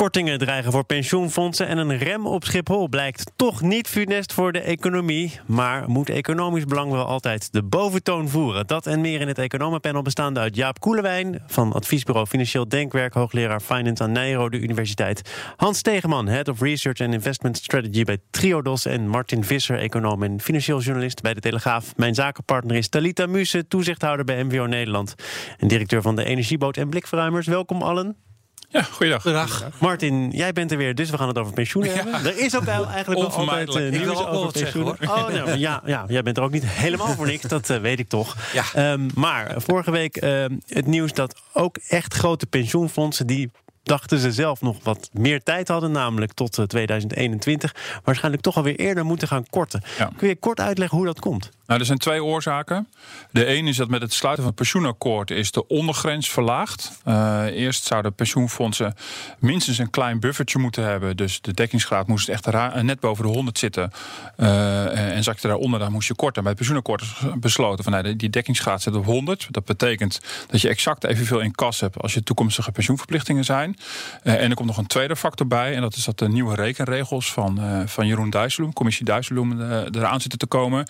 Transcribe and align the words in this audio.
Kortingen 0.00 0.38
dreigen 0.38 0.72
voor 0.72 0.84
pensioenfondsen 0.84 1.66
en 1.66 1.78
een 1.78 1.98
rem 1.98 2.26
op 2.26 2.44
Schiphol 2.44 2.88
blijkt 2.88 3.32
toch 3.36 3.60
niet 3.60 3.88
funest 3.88 4.32
voor 4.32 4.52
de 4.52 4.60
economie. 4.60 5.40
Maar 5.46 5.88
moet 5.88 6.08
economisch 6.08 6.64
belang 6.64 6.92
wel 6.92 7.04
altijd 7.04 7.52
de 7.52 7.62
boventoon 7.62 8.28
voeren? 8.28 8.66
Dat 8.66 8.86
en 8.86 9.00
meer 9.00 9.20
in 9.20 9.28
het 9.28 9.38
economenpanel 9.38 10.02
bestaande 10.02 10.40
uit 10.40 10.56
Jaap 10.56 10.80
Koelewijn 10.80 11.42
van 11.46 11.72
adviesbureau 11.72 12.26
Financieel 12.26 12.68
Denkwerk, 12.68 13.14
hoogleraar 13.14 13.60
Finance 13.60 14.02
aan 14.02 14.12
Nijro, 14.12 14.48
de 14.48 14.58
Universiteit. 14.58 15.30
Hans 15.56 15.78
Stegeman, 15.78 16.28
Head 16.28 16.48
of 16.48 16.60
Research 16.60 17.00
and 17.00 17.12
Investment 17.12 17.56
Strategy 17.56 18.04
bij 18.04 18.18
Triodos 18.30 18.84
en 18.84 19.08
Martin 19.08 19.44
Visser, 19.44 19.78
econoom 19.78 20.22
en 20.22 20.40
financieel 20.40 20.80
journalist 20.80 21.22
bij 21.22 21.34
De 21.34 21.40
Telegraaf. 21.40 21.96
Mijn 21.96 22.14
zakenpartner 22.14 22.76
is 22.76 22.88
Talita 22.88 23.26
Muse, 23.26 23.68
toezichthouder 23.68 24.24
bij 24.24 24.44
MVO 24.44 24.66
Nederland 24.66 25.14
en 25.58 25.68
directeur 25.68 26.02
van 26.02 26.16
de 26.16 26.24
Energieboot 26.24 26.76
en 26.76 26.88
Blikverruimers. 26.88 27.46
Welkom 27.46 27.82
allen. 27.82 28.29
Ja, 28.72 28.82
goeiedag. 28.82 29.22
Goedendag. 29.22 29.68
Martin, 29.78 30.30
jij 30.30 30.52
bent 30.52 30.70
er 30.70 30.76
weer, 30.76 30.94
dus 30.94 31.10
we 31.10 31.18
gaan 31.18 31.28
het 31.28 31.38
over 31.38 31.52
pensioen 31.52 31.84
hebben. 31.84 32.14
Er 32.14 32.38
is 32.38 32.56
ook 32.56 32.62
wel 32.62 32.86
eigenlijk 32.86 33.20
wel 33.20 33.48
altijd 33.48 33.74
uh, 33.74 33.90
nieuws 33.90 34.26
over 34.26 34.58
zeggen, 34.58 34.84
pensioen. 34.84 35.10
Oh, 35.10 35.28
nou, 35.28 35.58
ja, 35.58 35.82
ja, 35.84 36.04
jij 36.08 36.22
bent 36.22 36.36
er 36.36 36.42
ook 36.42 36.50
niet 36.50 36.66
helemaal 36.84 37.14
voor 37.14 37.26
niks, 37.26 37.42
dat 37.42 37.70
eh, 37.70 37.78
weet 37.78 37.98
ik 37.98 38.08
toch. 38.08 38.36
Ja. 38.52 38.64
Ehm, 38.74 39.08
maar 39.14 39.54
vorige 39.56 39.90
week 39.90 40.16
ehm, 40.16 40.56
het 40.66 40.86
nieuws 40.86 41.12
dat 41.12 41.40
ook 41.52 41.76
echt 41.88 42.14
grote 42.14 42.46
pensioenfondsen... 42.46 43.26
die 43.26 43.50
dachten 43.82 44.18
ze 44.18 44.32
zelf 44.32 44.60
nog 44.60 44.76
wat 44.82 45.10
meer 45.12 45.42
tijd 45.42 45.68
hadden, 45.68 45.92
namelijk 45.92 46.32
tot 46.32 46.58
eh, 46.58 46.64
2021... 46.64 47.74
waarschijnlijk 48.04 48.42
toch 48.42 48.56
alweer 48.56 48.76
eerder 48.76 49.04
moeten 49.04 49.28
gaan 49.28 49.46
korten. 49.50 49.82
Ja. 49.98 50.10
Kun 50.16 50.28
je 50.28 50.36
kort 50.36 50.60
uitleggen 50.60 50.96
hoe 50.96 51.06
dat 51.06 51.20
komt? 51.20 51.50
Nou, 51.70 51.82
er 51.82 51.88
zijn 51.88 51.98
twee 51.98 52.24
oorzaken. 52.24 52.88
De 53.30 53.46
een 53.56 53.66
is 53.66 53.76
dat 53.76 53.88
met 53.88 54.02
het 54.02 54.12
sluiten 54.12 54.42
van 54.42 54.52
het 54.52 54.60
pensioenakkoord 54.60 55.30
is 55.30 55.50
de 55.50 55.66
ondergrens 55.66 56.30
verlaagd. 56.30 57.00
Eh, 57.04 57.44
eerst 57.44 57.84
zouden 57.84 58.14
pensioenfondsen 58.14 58.94
minstens 59.38 59.78
een 59.78 59.90
klein 59.90 60.20
buffertje 60.20 60.58
moeten 60.58 60.84
hebben. 60.84 61.16
Dus 61.16 61.40
de 61.40 61.52
dekkingsgraad 61.52 62.06
moest 62.06 62.28
echt 62.28 62.46
ra- 62.46 62.82
net 62.82 63.00
boven 63.00 63.24
de 63.24 63.30
100 63.30 63.58
zitten. 63.58 63.90
Eh, 64.36 65.16
en 65.16 65.22
zak 65.22 65.38
je 65.38 65.48
daaronder, 65.48 65.78
dan 65.80 65.92
moest 65.92 66.08
je 66.08 66.14
korten. 66.14 66.42
Bij 66.42 66.52
het 66.52 66.60
pensioenakkoord 66.60 67.02
is 67.02 67.16
besloten 67.36 67.84
van 67.84 68.02
nee, 68.02 68.16
die 68.16 68.30
dekkingsgraad 68.30 68.82
zit 68.82 68.94
op 68.94 69.04
100. 69.04 69.46
Dat 69.50 69.64
betekent 69.64 70.20
dat 70.46 70.60
je 70.60 70.68
exact 70.68 71.04
evenveel 71.04 71.40
in 71.40 71.54
kas 71.54 71.80
hebt 71.80 71.98
als 71.98 72.14
je 72.14 72.22
toekomstige 72.22 72.72
pensioenverplichtingen 72.72 73.44
zijn. 73.44 73.76
Eh, 74.22 74.42
en 74.42 74.50
er 74.50 74.54
komt 74.56 74.68
nog 74.68 74.78
een 74.78 74.86
tweede 74.86 75.16
factor 75.16 75.46
bij. 75.46 75.74
En 75.74 75.80
dat 75.80 75.96
is 75.96 76.04
dat 76.04 76.18
de 76.18 76.28
nieuwe 76.28 76.54
rekenregels 76.54 77.32
van, 77.32 77.60
eh, 77.60 77.80
van 77.86 78.06
Jeroen 78.06 78.30
Dijsselbloem, 78.30 78.72
commissie 78.74 79.04
Dijsselbloem, 79.04 79.60
eh, 79.60 79.82
eraan 79.90 80.20
zitten 80.20 80.38
te 80.38 80.46
komen. 80.46 80.86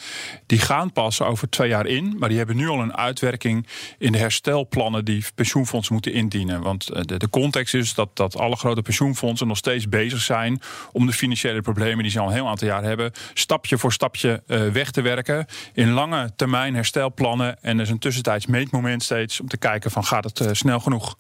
Die 0.46 0.68
gaan 0.70 0.90
over 1.22 1.48
twee 1.48 1.68
jaar 1.68 1.86
in. 1.86 2.16
Maar 2.18 2.28
die 2.28 2.38
hebben 2.38 2.56
nu 2.56 2.68
al 2.68 2.80
een 2.80 2.96
uitwerking 2.96 3.66
in 3.98 4.12
de 4.12 4.18
herstelplannen 4.18 5.04
die 5.04 5.24
pensioenfondsen 5.34 5.92
moeten 5.92 6.12
indienen. 6.12 6.62
Want 6.62 6.88
eh, 6.88 7.02
de, 7.02 7.16
de 7.16 7.28
context 7.28 7.74
is 7.74 7.94
dat, 7.94 8.16
dat 8.16 8.36
alle 8.36 8.56
grote 8.56 8.82
pensioenfondsen 8.82 9.46
nog 9.46 9.56
steeds 9.56 9.88
bezig 9.88 10.20
zijn 10.20 10.60
om 10.92 11.06
de 11.06 11.12
financiële 11.12 11.60
problemen 11.60 12.02
die 12.02 12.12
ze 12.12 12.20
al 12.20 12.26
een 12.26 12.32
heel 12.32 12.48
aantal 12.48 12.68
jaar 12.68 12.82
hebben, 12.82 13.12
stapje 13.34 13.78
voor 13.78 13.92
stapje 13.92 14.42
eh, 14.46 14.66
weg 14.66 14.90
te 14.90 15.00
werken. 15.00 15.46
In 15.74 15.90
lange 15.90 16.30
termijn 16.36 16.74
herstelplannen. 16.74 17.62
En 17.62 17.76
er 17.76 17.82
is 17.82 17.90
een 17.90 17.98
tussentijds 17.98 18.46
meetmoment 18.46 19.02
steeds 19.02 19.40
om 19.40 19.48
te 19.48 19.58
kijken 19.58 19.90
van 19.90 20.04
gaat 20.04 20.24
het 20.24 20.40
eh, 20.40 20.48
snel 20.52 20.80
genoeg. 20.80 21.16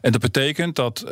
En 0.00 0.12
dat 0.12 0.20
betekent 0.20 0.76
dat 0.76 1.04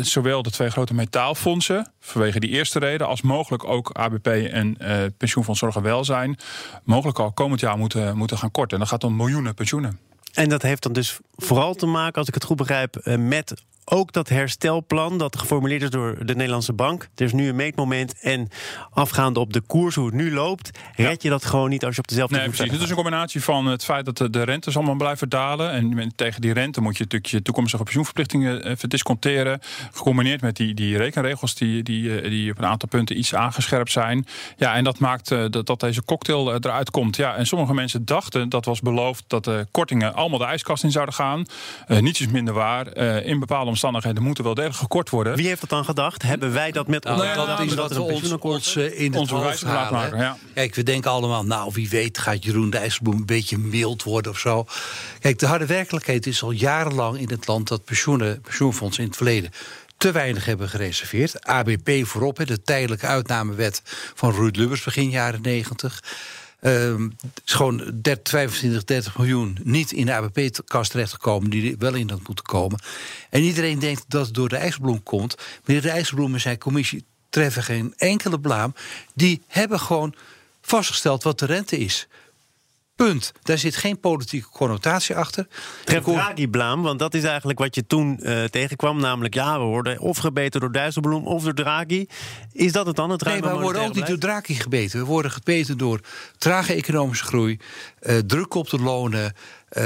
zowel 0.00 0.42
de 0.42 0.50
twee 0.50 0.70
grote 0.70 0.94
metaalfondsen, 0.94 1.92
vanwege 2.00 2.40
die 2.40 2.50
eerste 2.50 2.78
reden, 2.78 3.06
als 3.06 3.22
mogelijk 3.22 3.64
ook 3.64 3.90
ABP 3.90 4.26
en 4.26 4.76
Pensioenfonds 5.16 5.60
Zorg 5.60 5.76
en 5.76 5.82
Welzijn, 5.82 6.38
mogelijk 6.84 7.18
al 7.18 7.32
komend 7.36 7.60
jaar 7.60 7.78
moeten, 7.78 8.16
moeten 8.16 8.38
gaan 8.38 8.50
korten. 8.50 8.72
En 8.72 8.78
dan 8.78 8.88
gaat 8.88 9.04
om 9.04 9.16
miljoenen 9.16 9.54
pensioenen. 9.54 9.98
En 10.32 10.48
dat 10.48 10.62
heeft 10.62 10.82
dan 10.82 10.92
dus 10.92 11.18
vooral 11.36 11.74
te 11.74 11.86
maken, 11.86 12.18
als 12.18 12.28
ik 12.28 12.34
het 12.34 12.44
goed 12.44 12.56
begrijp, 12.56 12.96
eh, 12.96 13.16
met 13.16 13.62
ook 13.90 14.12
dat 14.12 14.28
herstelplan 14.28 15.18
dat 15.18 15.38
geformuleerd 15.38 15.82
is 15.82 15.90
door 15.90 16.26
de 16.26 16.34
Nederlandse 16.34 16.72
bank. 16.72 17.08
Er 17.14 17.24
is 17.24 17.32
nu 17.32 17.48
een 17.48 17.56
meetmoment 17.56 18.20
en 18.20 18.48
afgaande 18.90 19.40
op 19.40 19.52
de 19.52 19.60
koers 19.60 19.94
hoe 19.94 20.06
het 20.06 20.14
nu 20.14 20.32
loopt, 20.32 20.78
red 20.96 21.22
je 21.22 21.28
dat 21.28 21.44
gewoon 21.44 21.70
niet 21.70 21.84
als 21.84 21.94
je 21.94 22.00
op 22.00 22.08
dezelfde 22.08 22.36
Nee, 22.36 22.48
precies. 22.48 22.72
Het 22.72 22.82
is 22.82 22.88
een 22.88 22.94
combinatie 22.94 23.42
van 23.42 23.66
het 23.66 23.84
feit 23.84 24.04
dat 24.04 24.32
de, 24.32 24.42
rentes 24.42 24.76
allemaal 24.76 24.94
blijven 24.94 25.28
dalen. 25.28 25.70
En 25.70 26.12
tegen 26.16 26.40
die 26.40 26.52
rente 26.52 26.80
moet 26.80 26.96
je 26.96 27.02
natuurlijk 27.02 27.30
je 27.30 27.42
toekomstige 27.42 27.82
pensioenverplichtingen 27.82 28.62
eh, 28.62 28.70
even 28.70 28.88
disconteren. 28.88 29.60
Gecombineerd 29.92 30.40
met 30.40 30.56
die, 30.56 30.74
die 30.74 30.96
rekenregels 30.96 31.54
die, 31.54 31.82
die, 31.82 32.20
eh, 32.20 32.30
die 32.30 32.50
op 32.50 32.58
een 32.58 32.66
aantal 32.66 32.88
punten 32.88 33.18
iets 33.18 33.34
aangescherpt 33.34 33.92
zijn. 33.92 34.26
Ja, 34.56 34.74
en 34.74 34.84
dat 34.84 34.98
maakt 34.98 35.30
eh, 35.30 35.44
dat, 35.50 35.66
dat 35.66 35.80
deze 35.80 36.04
cocktail 36.04 36.54
eruit 36.54 36.90
komt. 36.90 37.16
Ja, 37.16 37.34
en 37.34 37.46
sommige 37.46 37.74
mensen 37.74 38.04
dachten 38.04 38.48
dat 38.48 38.64
was 38.64 38.80
beloofd 38.80 39.24
dat 39.26 39.44
de 39.44 39.66
kortingen 39.70 40.14
allemaal 40.14 40.38
de 40.38 40.44
ijskast 40.44 40.84
in 40.84 40.90
zouden 40.90 41.14
gaan. 41.14 41.46
Eh 41.86 41.98
niets 41.98 42.20
is 42.20 42.28
minder 42.28 42.54
waar. 42.54 42.96
In 42.96 43.38
bepaalde 43.38 43.70
omstandigheden 43.76 44.22
moeten 44.22 44.44
wel 44.44 44.54
degelijk 44.54 44.78
gekort 44.78 45.10
worden. 45.10 45.36
Wie 45.36 45.46
heeft 45.46 45.60
dat 45.60 45.70
dan 45.70 45.84
gedacht? 45.84 46.22
Hebben 46.22 46.52
wij 46.52 46.70
dat 46.70 46.86
met 46.86 47.04
Nou, 47.04 47.34
dat 47.34 47.60
is 47.60 47.68
dat 47.68 47.76
wat 47.76 47.88
we 47.88 47.94
een 47.94 48.40
ons, 48.40 48.42
ons 48.42 48.76
eh, 48.76 49.00
in 49.00 49.14
het 49.14 49.30
hoofd 49.30 49.64
maken, 49.64 50.18
ja. 50.18 50.36
Kijk, 50.54 50.74
we 50.74 50.82
denken 50.82 51.10
allemaal, 51.10 51.44
nou, 51.44 51.70
wie 51.74 51.88
weet 51.88 52.18
gaat 52.18 52.44
Jeroen 52.44 52.70
Dijsselbloem 52.70 53.16
een 53.16 53.26
beetje 53.26 53.58
mild 53.58 54.02
worden 54.02 54.32
of 54.32 54.38
zo. 54.38 54.66
Kijk, 55.20 55.38
de 55.38 55.46
harde 55.46 55.66
werkelijkheid 55.66 56.26
is 56.26 56.42
al 56.42 56.50
jarenlang 56.50 57.18
in 57.18 57.28
het 57.28 57.46
land 57.46 57.68
dat 57.68 57.84
pensioenen, 57.84 58.40
pensioenfondsen 58.40 59.02
in 59.02 59.08
het 59.08 59.16
verleden 59.16 59.50
te 59.96 60.12
weinig 60.12 60.44
hebben 60.44 60.68
gereserveerd. 60.68 61.46
ABP 61.46 61.90
voorop, 62.02 62.46
de 62.46 62.62
tijdelijke 62.62 63.06
uitnamewet 63.06 63.82
van 64.14 64.32
Ruud 64.32 64.56
Lubbers 64.56 64.82
begin 64.82 65.10
jaren 65.10 65.42
90. 65.42 66.02
Ehm, 66.66 67.08
is 67.44 67.52
gewoon 67.52 67.90
30, 68.02 68.32
25, 68.32 68.84
30 68.84 69.18
miljoen 69.18 69.58
niet 69.62 69.92
in 69.92 70.06
de 70.06 70.12
ABP-kast 70.12 70.90
terechtgekomen... 70.90 71.50
die 71.50 71.76
wel 71.78 71.94
in 71.94 72.10
had 72.10 72.26
moeten 72.26 72.44
komen. 72.44 72.80
En 73.30 73.42
iedereen 73.42 73.78
denkt 73.78 74.04
dat 74.08 74.26
het 74.26 74.34
door 74.34 74.48
de 74.48 74.56
IJsselbloem 74.56 75.02
komt. 75.02 75.36
Meneer 75.64 75.82
de 75.82 75.90
IJsselbloem 75.90 76.34
en 76.34 76.40
zijn 76.40 76.58
commissie 76.58 77.04
treffen 77.28 77.62
geen 77.62 77.94
enkele 77.96 78.40
blaam. 78.40 78.74
Die 79.14 79.42
hebben 79.46 79.80
gewoon 79.80 80.14
vastgesteld 80.60 81.22
wat 81.22 81.38
de 81.38 81.46
rente 81.46 81.78
is. 81.78 82.08
Punt. 82.96 83.32
Daar 83.42 83.58
zit 83.58 83.76
geen 83.76 84.00
politieke 84.00 84.48
connotatie 84.48 85.16
achter. 85.16 85.46
Draghi 85.84 86.48
blaam, 86.48 86.82
want 86.82 86.98
dat 86.98 87.14
is 87.14 87.24
eigenlijk 87.24 87.58
wat 87.58 87.74
je 87.74 87.86
toen 87.86 88.18
eh, 88.18 88.44
tegenkwam. 88.44 89.00
Namelijk, 89.00 89.34
ja, 89.34 89.58
we 89.58 89.64
worden 89.64 90.00
of 90.00 90.18
gebeten 90.18 90.60
door 90.60 90.72
Dijsselbloem 90.72 91.26
of 91.26 91.42
door 91.42 91.54
Draghi. 91.54 92.06
Is 92.52 92.72
dat 92.72 92.86
het 92.86 92.96
dan, 92.96 93.10
het 93.10 93.24
Nee, 93.24 93.40
maar 93.40 93.56
we 93.56 93.62
worden 93.62 93.82
ook 93.82 93.94
niet 93.94 94.06
door 94.06 94.18
Draghi 94.18 94.54
gebeten. 94.54 94.98
We 94.98 95.04
worden 95.04 95.30
gebeten 95.30 95.78
door 95.78 96.00
trage 96.38 96.74
economische 96.74 97.24
groei, 97.24 97.58
eh, 97.98 98.18
druk 98.18 98.54
op 98.54 98.70
de 98.70 98.78
lonen, 98.78 99.32
eh, 99.68 99.84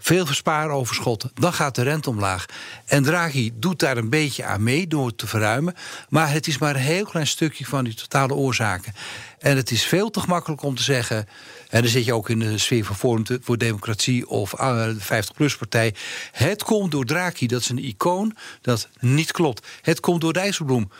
veel 0.00 0.26
verspaaroverschot. 0.26 1.26
Dan 1.34 1.52
gaat 1.52 1.74
de 1.74 1.82
rente 1.82 2.10
omlaag. 2.10 2.46
En 2.86 3.02
Draghi 3.02 3.52
doet 3.54 3.78
daar 3.78 3.96
een 3.96 4.10
beetje 4.10 4.44
aan 4.44 4.62
mee 4.62 4.86
door 4.86 5.06
het 5.06 5.18
te 5.18 5.26
verruimen. 5.26 5.74
Maar 6.08 6.32
het 6.32 6.46
is 6.46 6.58
maar 6.58 6.74
een 6.74 6.80
heel 6.80 7.04
klein 7.04 7.26
stukje 7.26 7.64
van 7.64 7.84
die 7.84 7.94
totale 7.94 8.34
oorzaken. 8.34 8.92
En 9.38 9.56
het 9.56 9.70
is 9.70 9.84
veel 9.84 10.10
te 10.10 10.20
gemakkelijk 10.20 10.62
om 10.62 10.74
te 10.74 10.82
zeggen. 10.82 11.28
En 11.68 11.82
dan 11.82 11.90
zit 11.90 12.04
je 12.04 12.14
ook 12.14 12.28
in 12.28 12.38
de 12.38 12.58
sfeer 12.58 12.84
van 12.84 12.96
Forum 12.96 13.24
voor 13.40 13.58
Democratie 13.58 14.28
of 14.28 14.54
eh, 14.54 14.84
de 14.84 15.24
50PLUS-partij. 15.24 15.94
Het 16.32 16.62
komt 16.62 16.90
door 16.90 17.04
Draghi, 17.04 17.46
dat 17.46 17.60
is 17.60 17.68
een 17.68 17.84
icoon 17.84 18.36
dat 18.60 18.88
niet 19.00 19.32
klopt. 19.32 19.66
Het 19.82 20.00
komt 20.00 20.20
door 20.20 20.32
Dijsselbloem. 20.32 20.90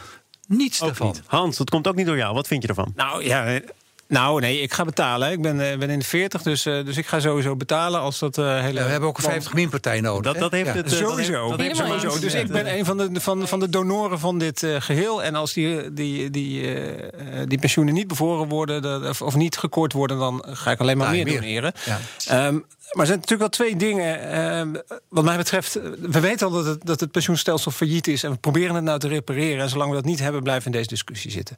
Niets 0.47 0.81
Ook 0.81 0.87
daarvan. 0.87 1.07
niet. 1.07 1.23
Hans, 1.27 1.57
dat 1.57 1.71
komt 1.71 1.89
ook 1.89 1.95
niet 1.95 2.07
door 2.07 2.17
jou. 2.17 2.35
Wat 2.35 2.47
vind 2.47 2.63
je 2.63 2.69
ervan? 2.69 2.93
Nou 2.97 3.25
ja, 3.25 3.61
nou 4.11 4.41
nee, 4.41 4.61
ik 4.61 4.73
ga 4.73 4.85
betalen. 4.85 5.31
Ik 5.33 5.43
ben, 5.43 5.71
eh, 5.71 5.79
ben 5.79 5.91
in 5.91 5.99
de 5.99 6.05
40, 6.05 6.43
dus, 6.43 6.67
eh, 6.67 6.85
dus 6.85 6.97
ik 6.97 7.07
ga 7.07 7.21
sowieso 7.21 7.57
betalen 7.57 8.01
als 8.01 8.19
dat 8.19 8.39
eh, 8.39 8.61
hele. 8.61 8.79
Ja, 8.79 8.85
we 8.85 8.91
hebben 8.91 9.09
ook 9.09 9.17
een 9.19 9.23
50 9.25 9.53
min 9.55 9.69
partij 9.69 10.01
nodig. 10.01 10.33
Dat, 10.33 10.41
dat 10.41 10.51
heeft 10.51 10.67
Ja. 10.67 10.75
het... 10.75 10.85
dat 10.85 10.93
heeft- 10.99 11.09
Sowieso. 11.11 11.51
dat 11.51 11.61
heeft 11.61 11.77
sowieso. 11.77 12.09
Hans 12.09 12.21
Dus 12.21 12.35
ik 12.35 12.49
ben 12.49 12.75
een 12.79 12.85
van 12.85 12.97
de, 12.97 13.21
van, 13.21 13.49
van 13.49 13.61
de 13.61 13.69
donoren 13.69 14.19
van 14.19 14.39
dit 14.39 14.63
eh, 14.63 14.77
geheel. 14.79 15.23
En 15.23 15.35
als 15.35 15.53
die, 15.53 15.93
die, 15.93 16.31
die, 16.31 16.67
die 17.47 17.59
pensioenen 17.59 17.95
niet 17.95 18.09
bevoren 18.09 18.49
worden 18.49 18.83
dat- 18.83 19.09
of, 19.09 19.23
of 19.23 19.35
niet 19.35 19.57
gekort 19.59 19.93
worden, 19.93 20.19
dan 20.19 20.45
ga 20.47 20.71
ik 20.71 20.81
alleen 20.81 20.97
maar 20.99 21.11
meer. 21.11 21.25
doneren. 21.25 21.73
Ja. 21.85 21.99
Ehm, 22.27 22.59
maar 22.91 23.01
er 23.01 23.07
zijn 23.07 23.19
natuurlijk 23.19 23.41
wel 23.41 23.49
twee 23.49 23.77
dingen. 23.77 24.31
ehm, 24.31 24.75
wat 25.09 25.25
mij 25.25 25.37
betreft, 25.37 25.77
eh, 25.77 25.83
we 26.01 26.21
weten 26.21 26.47
al 26.47 26.53
dat 26.53 26.65
het, 26.65 26.87
dat 26.87 27.01
het 27.01 27.11
pensioenstelsel 27.11 27.71
failliet 27.71 28.07
is. 28.07 28.23
En 28.23 28.31
we 28.31 28.37
proberen 28.37 28.75
het 28.75 28.85
nou 28.85 28.99
te 28.99 29.09
repareren. 29.09 29.63
En 29.63 29.69
zolang 29.69 29.91
we 29.91 29.97
dat 29.97 30.05
niet 30.05 30.21
hebben, 30.21 30.43
blijven 30.43 30.65
we 30.65 30.71
in 30.71 30.77
deze 30.77 30.95
discussie 30.95 31.31
zitten. 31.31 31.57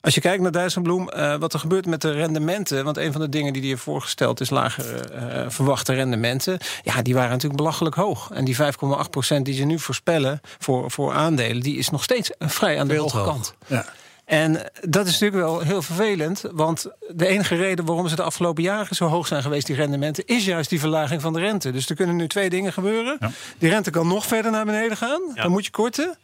Als 0.00 0.14
je 0.14 0.20
kijkt 0.20 0.42
naar 0.42 0.52
Dijsselbloem, 0.52 1.08
eh 1.08 1.36
wat 1.36 1.52
er 1.52 1.58
gebeurt 1.58 1.86
met 1.86 2.00
de 2.00 2.10
rendementen. 2.10 2.84
Want 2.84 2.96
een 2.96 3.12
van 3.12 3.20
de 3.20 3.28
dingen 3.28 3.52
die 3.52 3.62
hij 3.62 3.70
heeft 3.70 3.82
voorgesteld 3.82 4.40
is 4.40 4.50
lagere 4.50 4.98
eh, 4.98 5.44
verwachte 5.48 5.94
rendementen. 5.94 6.58
Ja, 6.82 7.02
die 7.02 7.14
waren 7.14 7.30
natuurlijk 7.30 7.56
belachelijk 7.56 7.94
hoog. 7.94 8.30
En 8.32 8.44
die 8.44 8.56
5,8% 8.56 9.42
die 9.42 9.54
ze 9.54 9.64
nu 9.64 9.78
voorspellen 9.78 10.40
voor, 10.58 10.90
voor 10.90 11.12
aandelen, 11.12 11.62
die 11.62 11.76
is 11.76 11.90
nog 11.90 12.02
steeds 12.02 12.30
eh, 12.30 12.48
vrij 12.48 12.80
aan 12.80 12.88
de 12.88 12.96
hoge 12.96 13.22
kant. 13.22 13.54
Ja. 13.66 13.84
En 14.28 14.70
dat 14.80 15.06
is 15.06 15.12
natuurlijk 15.18 15.42
wel 15.42 15.60
heel 15.60 15.82
vervelend. 15.82 16.44
Want 16.52 16.86
de 17.08 17.26
enige 17.26 17.54
reden 17.54 17.84
waarom 17.84 18.08
ze 18.08 18.16
de 18.16 18.22
afgelopen 18.22 18.62
jaren 18.62 18.96
zo 18.96 19.06
hoog 19.06 19.26
zijn 19.26 19.42
geweest, 19.42 19.66
die 19.66 19.76
rendementen, 19.76 20.26
is 20.26 20.44
juist 20.44 20.70
die 20.70 20.80
verlaging 20.80 21.20
van 21.20 21.32
de 21.32 21.38
rente. 21.38 21.70
Dus 21.70 21.88
er 21.88 21.96
kunnen 21.96 22.16
nu 22.16 22.28
twee 22.28 22.50
dingen 22.50 22.72
gebeuren. 22.72 23.16
Ja. 23.20 23.30
Die 23.58 23.70
rente 23.70 23.90
kan 23.90 24.06
nog 24.06 24.26
verder 24.26 24.50
naar 24.50 24.64
beneden 24.64 24.96
gaan. 24.96 25.20
Ja. 25.34 25.42
Dan 25.42 25.50
moet 25.50 25.64
je 25.64 25.70
korten. 25.70 26.16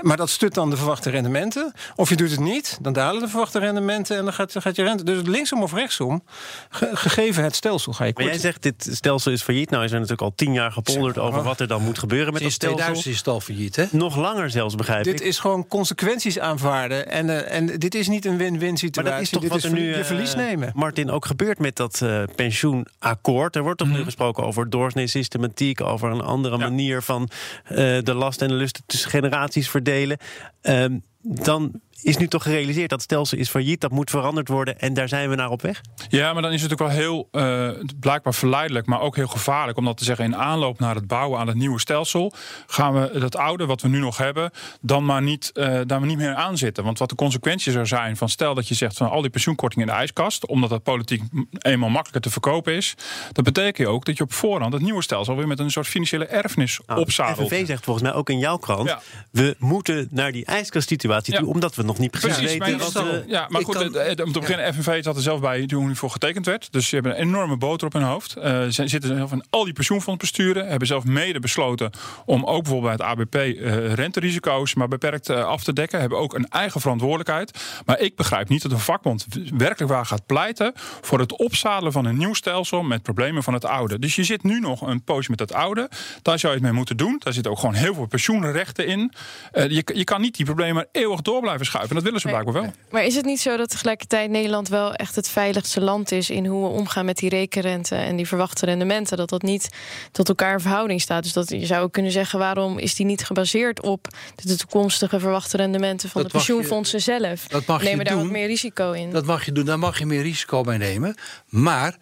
Maar 0.00 0.16
dat 0.16 0.30
stut 0.30 0.54
dan 0.54 0.70
de 0.70 0.76
verwachte 0.76 1.10
rendementen. 1.10 1.72
Of 1.96 2.08
je 2.08 2.16
doet 2.16 2.30
het 2.30 2.40
niet, 2.40 2.78
dan 2.80 2.92
dalen 2.92 3.20
de 3.22 3.28
verwachte 3.28 3.58
rendementen 3.58 4.16
en 4.16 4.24
dan 4.24 4.32
gaat, 4.32 4.54
gaat 4.58 4.76
je 4.76 4.82
rente. 4.82 5.04
Dus 5.04 5.22
linksom 5.26 5.62
of 5.62 5.72
rechtsom, 5.72 6.22
ge- 6.70 6.90
gegeven 6.92 7.42
het 7.44 7.54
stelsel, 7.56 7.92
ga 7.92 8.04
je 8.04 8.12
Maar 8.14 8.22
korten. 8.24 8.40
jij 8.40 8.50
zegt, 8.50 8.62
dit 8.62 8.88
stelsel 8.96 9.32
is 9.32 9.42
failliet. 9.42 9.70
Nou 9.70 9.84
is 9.84 9.88
er 9.90 9.94
natuurlijk 10.00 10.22
al 10.22 10.32
tien 10.34 10.52
jaar 10.52 10.72
gepolderd 10.72 11.18
over 11.18 11.42
wat 11.42 11.60
er 11.60 11.66
dan 11.68 11.82
moet 11.82 11.98
gebeuren 11.98 12.32
met 12.32 12.42
dat 12.42 12.50
Sinds 12.52 12.56
2000 12.58 12.96
stelsel. 12.98 13.10
is 13.12 13.18
het 13.18 13.28
al 13.34 13.40
failliet, 13.40 13.76
hè? 13.76 13.84
Nog 13.98 14.16
langer 14.16 14.50
zelfs, 14.50 14.74
begrijp 14.74 15.04
Dit 15.04 15.20
ik. 15.20 15.26
is 15.26 15.38
gewoon 15.38 15.66
consequenties 15.66 16.38
aanvaarden. 16.38 17.10
En, 17.10 17.30
eh, 17.46 17.56
en 17.56 17.66
dit 17.78 17.94
is 17.94 18.08
niet 18.08 18.24
een 18.24 18.36
win-win 18.36 18.68
Maar 18.68 18.78
situatie. 18.78 19.12
dat 19.12 19.20
is 19.22 19.30
toch 19.30 19.40
dit 19.42 19.50
wat 19.50 19.58
is 19.58 19.64
er 19.64 19.72
nu, 19.72 19.88
je 19.88 19.94
eh, 19.94 20.04
verlies 20.04 20.34
nemen. 20.34 20.70
Martin, 20.74 21.10
ook 21.10 21.26
gebeurt 21.26 21.58
met 21.58 21.76
dat 21.76 22.00
eh, 22.02 22.22
pensioenakkoord. 22.36 23.56
Er 23.56 23.62
wordt 23.62 23.78
toch 23.78 23.88
nu 23.88 24.04
gesproken 24.04 24.44
over 24.44 24.70
doorsnee 24.70 25.06
systematiek... 25.06 25.80
over 25.80 26.10
een 26.10 26.20
andere 26.20 26.58
Ja. 26.58 26.62
manier 26.68 27.02
van 27.02 27.28
eh, 27.64 27.76
de 28.02 28.14
last 28.14 28.42
en 28.42 28.48
de 28.48 28.54
lust 28.54 28.82
tussen 28.86 29.10
generaties 29.10 29.68
verdelen. 29.82 30.16
Ehm, 30.60 30.98
dan 31.22 31.80
is 32.02 32.16
nu 32.16 32.28
toch 32.28 32.42
gerealiseerd 32.42 32.90
dat 32.90 33.02
stelsel 33.02 33.38
is 33.38 33.48
failliet, 33.48 33.80
dat 33.80 33.90
moet 33.90 34.10
veranderd 34.10 34.48
worden... 34.48 34.78
en 34.78 34.94
daar 34.94 35.08
zijn 35.08 35.28
we 35.28 35.34
naar 35.34 35.50
op 35.50 35.62
weg? 35.62 35.80
Ja, 36.08 36.32
maar 36.32 36.42
dan 36.42 36.52
is 36.52 36.62
het 36.62 36.72
ook 36.72 36.78
wel 36.78 36.88
heel 36.88 37.28
uh, 37.32 37.70
blijkbaar 38.00 38.34
verleidelijk, 38.34 38.86
maar 38.86 39.00
ook 39.00 39.16
heel 39.16 39.26
gevaarlijk 39.26 39.78
om 39.78 39.84
dat 39.84 39.96
te 39.96 40.04
zeggen. 40.04 40.24
In 40.24 40.36
aanloop 40.36 40.78
naar 40.78 40.94
het 40.94 41.06
bouwen 41.06 41.40
aan 41.40 41.46
het 41.46 41.56
nieuwe 41.56 41.80
stelsel 41.80 42.32
gaan 42.66 42.94
we 42.94 43.18
dat 43.18 43.36
oude 43.36 43.66
wat 43.66 43.82
we 43.82 43.88
nu 43.88 43.98
nog 43.98 44.16
hebben, 44.16 44.50
dan 44.80 45.04
maar 45.04 45.22
niet, 45.22 45.50
uh, 45.54 45.64
daar 45.64 45.98
maar 45.98 46.08
niet 46.08 46.18
meer 46.18 46.34
aan 46.34 46.56
zitten. 46.56 46.84
Want 46.84 46.98
wat 46.98 47.08
de 47.08 47.14
consequenties 47.14 47.74
er 47.74 47.86
zijn 47.86 48.16
van 48.16 48.28
stel 48.28 48.54
dat 48.54 48.68
je 48.68 48.74
zegt 48.74 48.96
van 48.96 49.10
al 49.10 49.20
die 49.20 49.30
pensioenkortingen 49.30 49.86
in 49.86 49.92
de 49.92 49.98
ijskast, 49.98 50.46
omdat 50.46 50.70
dat 50.70 50.82
politiek 50.82 51.22
eenmaal 51.58 51.88
makkelijker 51.88 52.20
te 52.20 52.30
verkopen 52.30 52.72
is, 52.72 52.94
dat 53.32 53.44
betekent 53.44 53.88
ook 53.88 54.04
dat 54.04 54.16
je 54.16 54.22
op 54.22 54.32
voorhand 54.32 54.72
het 54.72 54.82
nieuwe 54.82 55.02
stelsel 55.02 55.36
weer 55.36 55.46
met 55.46 55.58
een 55.58 55.70
soort 55.70 55.86
financiële 55.86 56.26
erfenis 56.26 56.80
nou, 56.86 57.00
opzadelt. 57.00 57.48
FNV 57.48 57.66
zegt 57.66 57.84
volgens 57.84 58.04
mij 58.04 58.14
ook 58.14 58.30
in 58.30 58.38
jouw 58.38 58.56
krant, 58.56 58.88
ja. 58.88 59.00
we 59.30 59.56
moeten 59.58 60.08
naar 60.10 60.32
die 60.32 60.44
ijskast-situatie 60.44 61.34
toe, 61.34 61.44
ja. 61.44 61.50
omdat 61.52 61.74
we 61.74 61.82
nog 61.88 61.98
niet 61.98 62.10
precies, 62.10 62.36
precies 62.36 62.58
weten 62.58 62.78
wat 62.78 62.92
we... 62.92 63.24
Ja, 63.26 63.46
maar 63.48 63.62
goed, 63.62 63.74
kan, 63.74 64.26
om 64.26 64.32
te 64.32 64.40
beginnen. 64.40 64.74
FNV 64.74 65.02
zat 65.02 65.16
er 65.16 65.22
zelf 65.22 65.40
bij 65.40 65.66
toen 65.66 65.96
voor 65.96 66.10
getekend 66.10 66.46
werd. 66.46 66.72
Dus 66.72 66.88
ze 66.88 66.94
hebben 66.94 67.12
een 67.12 67.18
enorme 67.18 67.56
boter 67.56 67.86
op 67.86 67.92
hun 67.92 68.02
hoofd. 68.02 68.36
Uh, 68.36 68.44
ze 68.44 68.88
zitten 68.88 69.16
zelf 69.16 69.32
in 69.32 69.44
al 69.50 69.64
die 69.64 69.72
pensioenfondsbesturen. 69.72 70.68
Hebben 70.68 70.88
zelf 70.88 71.04
mede 71.04 71.40
besloten 71.40 71.90
om 72.24 72.44
ook 72.44 72.62
bijvoorbeeld 72.62 72.96
bij 72.96 73.06
het 73.06 73.18
ABP 73.18 73.34
uh, 73.34 73.92
renterisico's 73.92 74.74
maar 74.74 74.88
beperkt 74.88 75.30
af 75.30 75.64
te 75.64 75.72
dekken. 75.72 76.00
Hebben 76.00 76.18
ook 76.18 76.34
een 76.34 76.48
eigen 76.48 76.80
verantwoordelijkheid. 76.80 77.58
Maar 77.86 78.00
ik 78.00 78.16
begrijp 78.16 78.48
niet 78.48 78.62
dat 78.62 78.72
een 78.72 78.78
vakbond 78.78 79.26
werkelijk 79.56 79.92
waar 79.92 80.06
gaat 80.06 80.26
pleiten 80.26 80.72
voor 81.00 81.18
het 81.18 81.38
opzadelen 81.38 81.92
van 81.92 82.04
een 82.04 82.16
nieuw 82.16 82.34
stelsel 82.34 82.82
met 82.82 83.02
problemen 83.02 83.42
van 83.42 83.54
het 83.54 83.64
oude. 83.64 83.98
Dus 83.98 84.16
je 84.16 84.24
zit 84.24 84.42
nu 84.42 84.60
nog 84.60 84.80
een 84.80 85.02
poosje 85.02 85.30
met 85.30 85.40
het 85.40 85.52
oude. 85.52 85.90
Daar 86.22 86.38
zou 86.38 86.52
je 86.52 86.58
het 86.58 86.68
mee 86.68 86.76
moeten 86.78 86.96
doen. 86.96 87.16
Daar 87.18 87.32
zitten 87.32 87.52
ook 87.52 87.58
gewoon 87.58 87.74
heel 87.74 87.94
veel 87.94 88.06
pensioenrechten 88.06 88.86
in. 88.86 89.12
Je, 89.52 89.82
je 89.94 90.04
kan 90.04 90.20
niet 90.20 90.36
die 90.36 90.44
problemen 90.44 90.86
eeuwig 90.92 91.20
door 91.20 91.40
blijven 91.40 91.66
schuiven. 91.66 91.77
Dat 91.86 92.02
willen 92.02 92.20
ze 92.20 92.28
blijkbaar 92.28 92.54
wel. 92.54 92.72
Maar 92.90 93.04
is 93.04 93.14
het 93.14 93.24
niet 93.24 93.40
zo 93.40 93.56
dat 93.56 93.70
tegelijkertijd 93.70 94.30
Nederland 94.30 94.68
wel 94.68 94.94
echt 94.94 95.14
het 95.14 95.28
veiligste 95.28 95.80
land 95.80 96.12
is 96.12 96.30
in 96.30 96.46
hoe 96.46 96.62
we 96.62 96.68
omgaan 96.68 97.04
met 97.04 97.16
die 97.16 97.28
rekenrente 97.28 97.94
en 97.94 98.16
die 98.16 98.26
verwachte 98.26 98.66
rendementen? 98.66 99.16
Dat 99.16 99.28
dat 99.28 99.42
niet 99.42 99.68
tot 100.12 100.28
elkaar 100.28 100.52
in 100.52 100.60
verhouding 100.60 101.00
staat. 101.00 101.22
Dus 101.22 101.32
dat 101.32 101.48
je 101.48 101.66
zou 101.66 101.82
ook 101.82 101.92
kunnen 101.92 102.12
zeggen: 102.12 102.38
waarom 102.38 102.78
is 102.78 102.94
die 102.94 103.06
niet 103.06 103.24
gebaseerd 103.24 103.82
op 103.82 104.08
de 104.34 104.56
toekomstige 104.56 105.20
verwachte 105.20 105.56
rendementen 105.56 106.08
van 106.08 106.22
dat 106.22 106.30
de 106.30 106.36
pensioenfondsen 106.36 106.98
je, 106.98 107.04
zelf? 107.04 107.46
Dat 107.46 107.66
mag 107.66 107.82
Nemen 107.82 107.98
je 107.98 108.04
daar 108.04 108.14
doen. 108.14 108.22
wat 108.22 108.32
meer 108.32 108.46
risico 108.46 108.92
in. 108.92 109.10
Dat 109.10 109.24
mag 109.24 109.44
je 109.44 109.52
doen, 109.52 109.64
daar 109.64 109.78
mag 109.78 109.98
je 109.98 110.06
meer 110.06 110.22
risico 110.22 110.62
bij 110.62 110.78
nemen. 110.78 111.14
Maar 111.46 111.96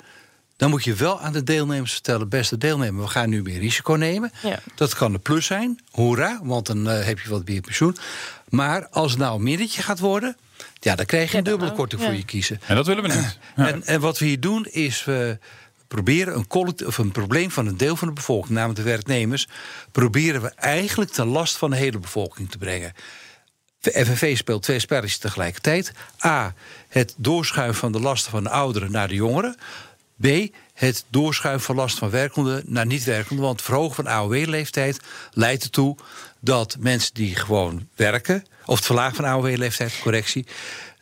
dan 0.56 0.70
moet 0.70 0.84
je 0.84 0.94
wel 0.94 1.20
aan 1.20 1.32
de 1.32 1.42
deelnemers 1.42 1.92
vertellen: 1.92 2.28
beste 2.28 2.58
deelnemer, 2.58 3.02
we 3.02 3.08
gaan 3.08 3.28
nu 3.28 3.42
meer 3.42 3.58
risico 3.58 3.92
nemen. 3.92 4.32
Ja. 4.42 4.58
Dat 4.74 4.94
kan 4.94 5.14
een 5.14 5.20
plus 5.20 5.46
zijn, 5.46 5.80
hoera, 5.90 6.40
want 6.42 6.66
dan 6.66 6.88
uh, 6.88 7.04
heb 7.04 7.18
je 7.18 7.28
wat 7.28 7.48
meer 7.48 7.60
pensioen. 7.60 7.96
Maar 8.48 8.88
als 8.88 9.10
het 9.10 9.20
nou 9.20 9.36
een 9.36 9.42
middetje 9.42 9.82
gaat 9.82 9.98
worden, 9.98 10.36
ja, 10.80 10.94
dan 10.94 11.06
krijg 11.06 11.32
je 11.32 11.38
een 11.38 11.44
dubbele 11.44 11.72
korting 11.72 12.00
ja. 12.00 12.06
voor 12.06 12.16
je 12.16 12.24
kiezen. 12.24 12.60
En 12.66 12.76
dat 12.76 12.86
willen 12.86 13.02
we 13.02 13.08
niet. 13.08 13.38
Ja. 13.56 13.66
En, 13.72 13.86
en, 13.86 14.00
wat 14.00 14.18
we 14.18 14.24
hier 14.24 14.40
doen 14.40 14.66
is 14.66 15.04
we 15.04 15.38
proberen 15.88 16.34
een, 16.34 16.86
of 16.86 16.98
een 16.98 17.12
probleem 17.12 17.50
van 17.50 17.66
een 17.66 17.76
deel 17.76 17.96
van 17.96 18.08
de 18.08 18.14
bevolking, 18.14 18.54
namelijk 18.54 18.78
de 18.78 18.84
werknemers, 18.84 19.48
proberen 19.92 20.42
we 20.42 20.48
eigenlijk 20.48 21.10
ten 21.10 21.26
last 21.26 21.56
van 21.56 21.70
de 21.70 21.76
hele 21.76 21.98
bevolking 21.98 22.50
te 22.50 22.58
brengen. 22.58 22.92
De 23.80 24.04
FNV 24.04 24.36
speelt 24.36 24.62
twee 24.62 24.78
spelletjes 24.78 25.18
tegelijkertijd. 25.18 25.92
A, 26.24 26.54
het 26.88 27.14
doorschuiven 27.16 27.78
van 27.78 27.92
de 27.92 28.00
lasten 28.00 28.30
van 28.30 28.42
de 28.42 28.50
ouderen 28.50 28.90
naar 28.90 29.08
de 29.08 29.14
jongeren. 29.14 29.56
B, 30.20 30.26
het 30.76 31.04
doorschuiven 31.08 31.64
van 31.64 31.74
lasten 31.74 31.98
van 31.98 32.10
werkenden 32.10 32.62
naar 32.66 32.86
niet-werkenden. 32.86 33.44
Want 33.44 33.56
het 33.56 33.66
verhogen 33.66 33.94
van 33.94 34.06
AOW-leeftijd 34.06 35.00
leidt 35.32 35.64
ertoe 35.64 35.96
dat 36.40 36.76
mensen 36.78 37.14
die 37.14 37.36
gewoon 37.36 37.88
werken, 37.94 38.44
of 38.64 38.76
het 38.76 38.86
verlagen 38.86 39.16
van 39.16 39.24
AOW-leeftijd, 39.24 39.98
correctie. 40.02 40.46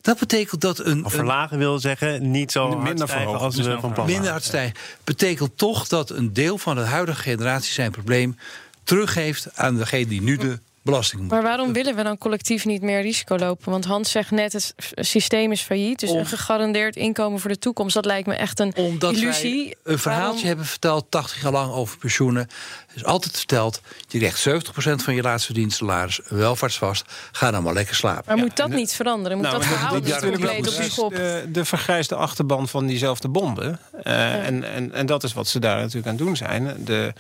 Dat 0.01 0.19
betekent 0.19 0.61
dat 0.61 0.79
een. 0.79 1.05
Of 1.05 1.13
verlagen 1.13 1.59
wil 1.59 1.79
zeggen 1.79 2.31
niet 2.31 2.53
zo 2.53 2.79
minder 2.79 3.09
stijgen 3.09 3.39
als 3.39 3.57
we 3.57 3.79
van 3.81 3.93
plan 3.93 4.07
Minder 4.07 4.31
hard 4.31 4.45
stijgen. 4.45 4.77
Betekent 5.05 5.59
toch 5.59 5.89
dat 5.89 6.11
een 6.11 6.33
deel 6.33 6.59
van 6.59 6.77
de 6.77 6.83
huidige 6.83 7.21
generatie 7.21 7.73
zijn 7.73 7.91
probleem 7.91 8.39
teruggeeft 8.83 9.49
aan 9.55 9.77
degene 9.77 10.07
die 10.07 10.23
nu 10.23 10.37
de 10.37 10.61
belasting 10.85 11.21
moet. 11.21 11.31
Maar 11.31 11.43
waarom 11.43 11.73
willen 11.73 11.95
we 11.95 12.03
dan 12.03 12.19
collectief 12.19 12.65
niet 12.65 12.83
meer 12.83 13.03
risico 13.03 13.39
lopen? 13.39 13.71
Want 13.71 13.85
Hans 13.85 14.11
zegt 14.11 14.31
net, 14.31 14.53
het 14.53 14.75
systeem 14.95 15.53
is 15.53 15.61
failliet. 15.61 16.01
Dus 16.01 16.11
Om, 16.11 16.19
een 16.19 16.27
gegarandeerd 16.27 16.97
inkomen 16.97 17.41
voor 17.41 17.51
de 17.51 17.59
toekomst... 17.59 17.95
dat 17.95 18.05
lijkt 18.05 18.27
me 18.27 18.35
echt 18.35 18.61
een 18.61 18.77
omdat 18.77 19.13
illusie. 19.13 19.65
Wij 19.65 19.93
een 19.93 19.99
verhaaltje 19.99 20.31
waarom? 20.31 20.47
hebben 20.47 20.67
verteld, 20.67 21.07
80 21.09 21.43
jaar 21.43 21.53
lang, 21.53 21.73
over 21.73 21.99
pensioenen. 21.99 22.43
Het 22.87 22.97
is 22.97 23.05
altijd 23.05 23.37
verteld, 23.37 23.81
je 24.09 24.19
krijgt 24.19 24.49
70% 24.49 24.51
van 24.95 25.15
je 25.15 25.23
laatst 25.23 25.47
verdiend 25.47 25.73
salaris... 25.73 26.21
welvaartsvast, 26.29 27.05
ga 27.33 27.51
dan 27.51 27.63
maar 27.63 27.75
lekker 27.75 27.95
slapen. 27.95 28.23
Maar 28.27 28.37
ja, 28.37 28.43
moet 28.43 28.57
dat 28.57 28.69
niet 28.69 28.93
veranderen? 28.93 29.39
Moet 29.39 29.47
nou, 29.47 29.59
dat 29.59 29.67
verhaal 29.67 29.95
niet 29.95 30.19
compleet 30.19 30.59
op 30.59 30.77
de 30.77 30.83
schop? 30.83 31.15
De, 31.15 31.45
de 31.49 31.65
vergrijsde 31.65 32.15
achterban 32.15 32.69
van 32.69 32.87
diezelfde 32.87 33.29
bonden. 33.29 33.81
Uh, 33.95 34.03
ja. 34.03 34.43
en, 34.43 34.65
en, 34.65 34.93
en 34.93 35.07
dat 35.07 35.23
is 35.23 35.33
wat 35.33 35.49
ze 35.49 35.59
daar 35.59 35.79
natuurlijk 35.79 36.07
aan 36.07 36.17
doen 36.17 36.37
zijn. 36.37 36.77
De 36.85 37.13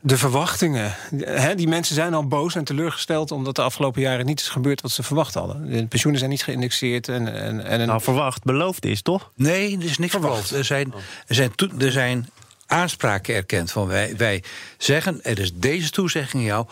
de 0.00 0.18
verwachtingen. 0.18 0.94
He, 1.24 1.54
die 1.54 1.68
mensen 1.68 1.94
zijn 1.94 2.14
al 2.14 2.26
boos 2.26 2.54
en 2.54 2.64
teleurgesteld 2.64 3.30
omdat 3.30 3.56
de 3.56 3.62
afgelopen 3.62 4.02
jaren 4.02 4.26
niet 4.26 4.40
is 4.40 4.48
gebeurd 4.48 4.80
wat 4.80 4.90
ze 4.90 5.02
verwacht 5.02 5.34
hadden. 5.34 5.70
De 5.70 5.86
pensioenen 5.86 6.18
zijn 6.18 6.32
niet 6.32 6.42
geïndexeerd. 6.42 7.08
En, 7.08 7.34
en, 7.34 7.64
en 7.64 7.80
een... 7.80 7.86
Nou, 7.86 8.00
verwacht, 8.00 8.44
beloofd 8.44 8.84
is 8.84 9.02
toch? 9.02 9.30
Nee, 9.34 9.78
er 9.78 9.84
is 9.84 9.98
niks 9.98 10.12
verwacht. 10.12 10.34
beloofd. 10.34 10.50
Er 10.50 10.64
zijn, 10.64 10.94
er 11.26 11.34
zijn, 11.34 11.52
er 11.78 11.92
zijn 11.92 12.28
aanspraken 12.66 13.34
erkend 13.34 13.70
van 13.70 13.86
wij, 13.86 14.16
wij 14.16 14.42
zeggen: 14.78 15.24
er 15.24 15.38
is 15.38 15.54
deze 15.54 15.90
toezegging 15.90 16.44
jou 16.44 16.66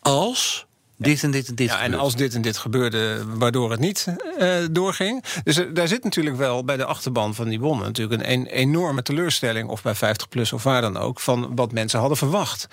als 0.00 0.66
dit 1.00 1.22
en 1.22 1.30
dit 1.30 1.48
en 1.48 1.54
dit. 1.54 1.68
Ja, 1.68 1.80
en 1.80 1.94
als 1.94 2.16
dit 2.16 2.34
en 2.34 2.42
dit 2.42 2.56
gebeurde, 2.56 3.24
waardoor 3.26 3.70
het 3.70 3.80
niet 3.80 4.06
uh, 4.38 4.54
doorging. 4.70 5.24
Dus 5.44 5.58
uh, 5.58 5.74
daar 5.74 5.88
zit 5.88 6.04
natuurlijk 6.04 6.36
wel 6.36 6.64
bij 6.64 6.76
de 6.76 6.84
achterban 6.84 7.34
van 7.34 7.48
die 7.48 7.58
bonnen 7.58 7.86
natuurlijk 7.86 8.22
een, 8.22 8.30
een 8.32 8.46
enorme 8.46 9.02
teleurstelling, 9.02 9.68
of 9.68 9.82
bij 9.82 9.94
50 9.94 10.28
plus 10.28 10.52
of 10.52 10.62
waar 10.62 10.80
dan 10.80 10.96
ook, 10.96 11.20
van 11.20 11.54
wat 11.54 11.72
mensen 11.72 11.98
hadden 11.98 12.18
verwacht. 12.18 12.66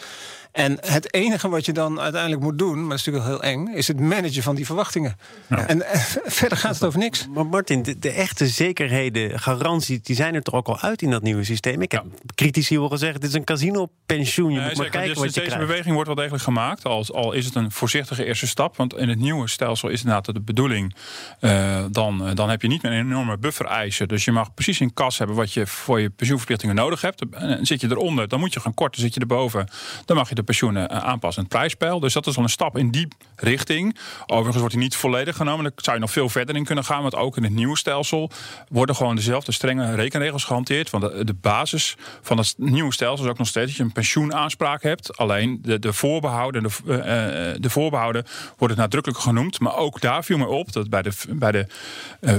En 0.58 0.78
het 0.82 1.14
enige 1.14 1.50
wat 1.50 1.66
je 1.66 1.74
dan 1.74 2.00
uiteindelijk 2.00 2.42
moet 2.42 2.58
doen, 2.58 2.80
maar 2.80 2.90
dat 2.90 3.00
is 3.00 3.06
natuurlijk 3.06 3.26
heel 3.26 3.52
eng, 3.52 3.68
is 3.68 3.88
het 3.88 4.00
managen 4.00 4.44
van 4.44 4.56
die 4.56 4.66
verwachtingen. 4.66 5.18
Ja. 5.50 5.68
En 5.68 5.78
uh, 5.78 5.86
verder 6.40 6.58
gaat 6.58 6.74
het 6.74 6.84
over 6.84 7.00
niks. 7.00 7.28
Maar 7.34 7.46
Martin, 7.46 7.84
de, 7.84 8.00
de, 8.00 8.10
echte 8.10 8.48
zekerheden, 8.48 9.40
garanties, 9.40 10.02
die 10.02 10.16
zijn 10.16 10.36
er 10.36 10.42
toch 10.42 10.54
ook 10.54 10.68
al 10.68 10.80
uit 10.80 11.02
in 11.02 11.10
dat 11.10 11.22
nieuwe 11.22 11.44
systeem. 11.44 11.82
Ik 11.82 11.92
heb 11.92 12.04
ja. 12.04 12.32
critici 12.36 12.78
horen 12.78 12.98
zeggen: 12.98 13.20
dit 13.20 13.30
is 13.30 13.36
een 13.36 13.44
casino-pensioen. 13.44 14.52
Je 14.52 14.60
nee, 14.60 14.68
moet 14.68 14.78
maar 14.78 14.90
kijken 14.90 15.10
dus 15.10 15.18
wat 15.18 15.34
je 15.34 15.40
deze 15.40 15.46
krijgt. 15.46 15.68
beweging 15.68 15.94
wordt 15.94 16.08
wel 16.08 16.18
degelijk 16.18 16.44
gemaakt, 16.44 16.86
al, 16.86 17.06
al 17.14 17.32
is 17.32 17.46
het 17.46 17.56
een 17.56 17.72
voorzichtige 17.72 18.26
eerste 18.26 18.48
stap. 18.48 18.78
Want 18.78 18.98
in 18.98 19.10
het 19.10 19.20
nieuwe 19.20 19.48
stelsel 19.48 19.90
is 19.90 20.00
inderdaad 20.00 20.34
de 20.34 20.42
bedoeling: 20.42 20.96
uh, 21.42 21.86
dan, 21.92 22.32
dan 22.34 22.50
heb 22.50 22.62
je 22.62 22.68
niet 22.68 22.82
meer 22.82 22.92
een 22.92 23.06
enorme 23.06 23.38
buffer 23.38 23.66
eisen. 23.66 24.08
Dus 24.08 24.26
je 24.26 24.32
mag 24.32 24.54
precies 24.54 24.80
in 24.80 24.94
kas 24.94 25.18
hebben 25.18 25.36
wat 25.36 25.54
je 25.54 25.68
voor 25.68 26.00
je 26.00 26.10
pensioenverplichtingen 26.10 26.76
nodig 26.76 27.02
hebt. 27.02 27.24
En 27.32 27.66
zit 27.66 27.82
je 27.82 27.88
eronder, 27.90 28.28
dan 28.28 28.40
moet 28.40 28.54
je 28.54 28.60
gaan 28.60 28.74
korten. 28.74 29.02
Zit 29.02 29.14
je 29.14 29.20
erboven, 29.20 29.68
dan 30.06 30.18
mag 30.18 30.30
je 30.30 30.36
de 30.36 30.46
pensioenen 30.48 30.89
aanpassen 30.89 31.44
aan 31.44 31.48
het 31.50 31.58
prijspeil. 31.58 32.00
Dus 32.00 32.13
dat 32.13 32.27
is 32.27 32.38
al 32.38 32.44
een 32.44 32.50
stap 32.50 32.77
in 32.77 32.92
die 32.92 33.08
richting. 33.36 33.98
Overigens 34.25 34.58
wordt 34.58 34.74
hij 34.74 34.84
niet 34.84 34.96
volledig 34.96 35.36
genomen. 35.36 35.63
Daar 35.63 35.74
zou 35.75 35.96
je 35.96 36.01
nog 36.01 36.12
veel 36.12 36.30
verder 36.30 36.56
in 36.56 36.63
kunnen 36.63 36.84
gaan. 36.84 37.01
Want 37.01 37.16
ook 37.16 37.38
in 37.38 37.44
het 37.44 37.54
nieuwe 37.54 37.77
stelsel 37.77 38.32
worden 38.70 38.96
gewoon 38.96 39.16
dezelfde 39.16 39.51
strenge 39.51 39.96
rekenregels 39.96 40.44
gehanteerd. 40.44 40.89
Want 40.89 41.27
de, 41.27 41.36
basis 41.42 41.96
van 42.22 42.38
het 42.38 42.54
nieuwe 42.58 42.94
stelsel 42.94 43.25
is 43.25 43.32
ook 43.32 43.38
nog 43.38 43.48
steeds 43.48 43.68
dat 43.68 43.75
je 43.75 43.84
een 43.84 43.92
pensioenaanspraak 43.92 44.84
hebt. 44.84 45.18
Alleen 45.18 45.60
de, 45.62 45.80
de, 45.80 45.94
voorbehouden, 45.94 46.63
de, 46.63 46.70
uh, 46.86 47.62
de 47.62 47.70
voorbehouden 47.70 48.25
worden 48.58 48.77
nadrukkelijk 48.77 49.22
genoemd. 49.22 49.60
Maar 49.60 49.75
ook 49.75 50.01
daar 50.01 50.24
viel 50.24 50.38
me 50.38 50.48
op 50.48 50.72
dat 50.72 50.89
bij 50.89 51.01
de, 51.01 51.12
bij 51.30 51.51
de 51.51 51.66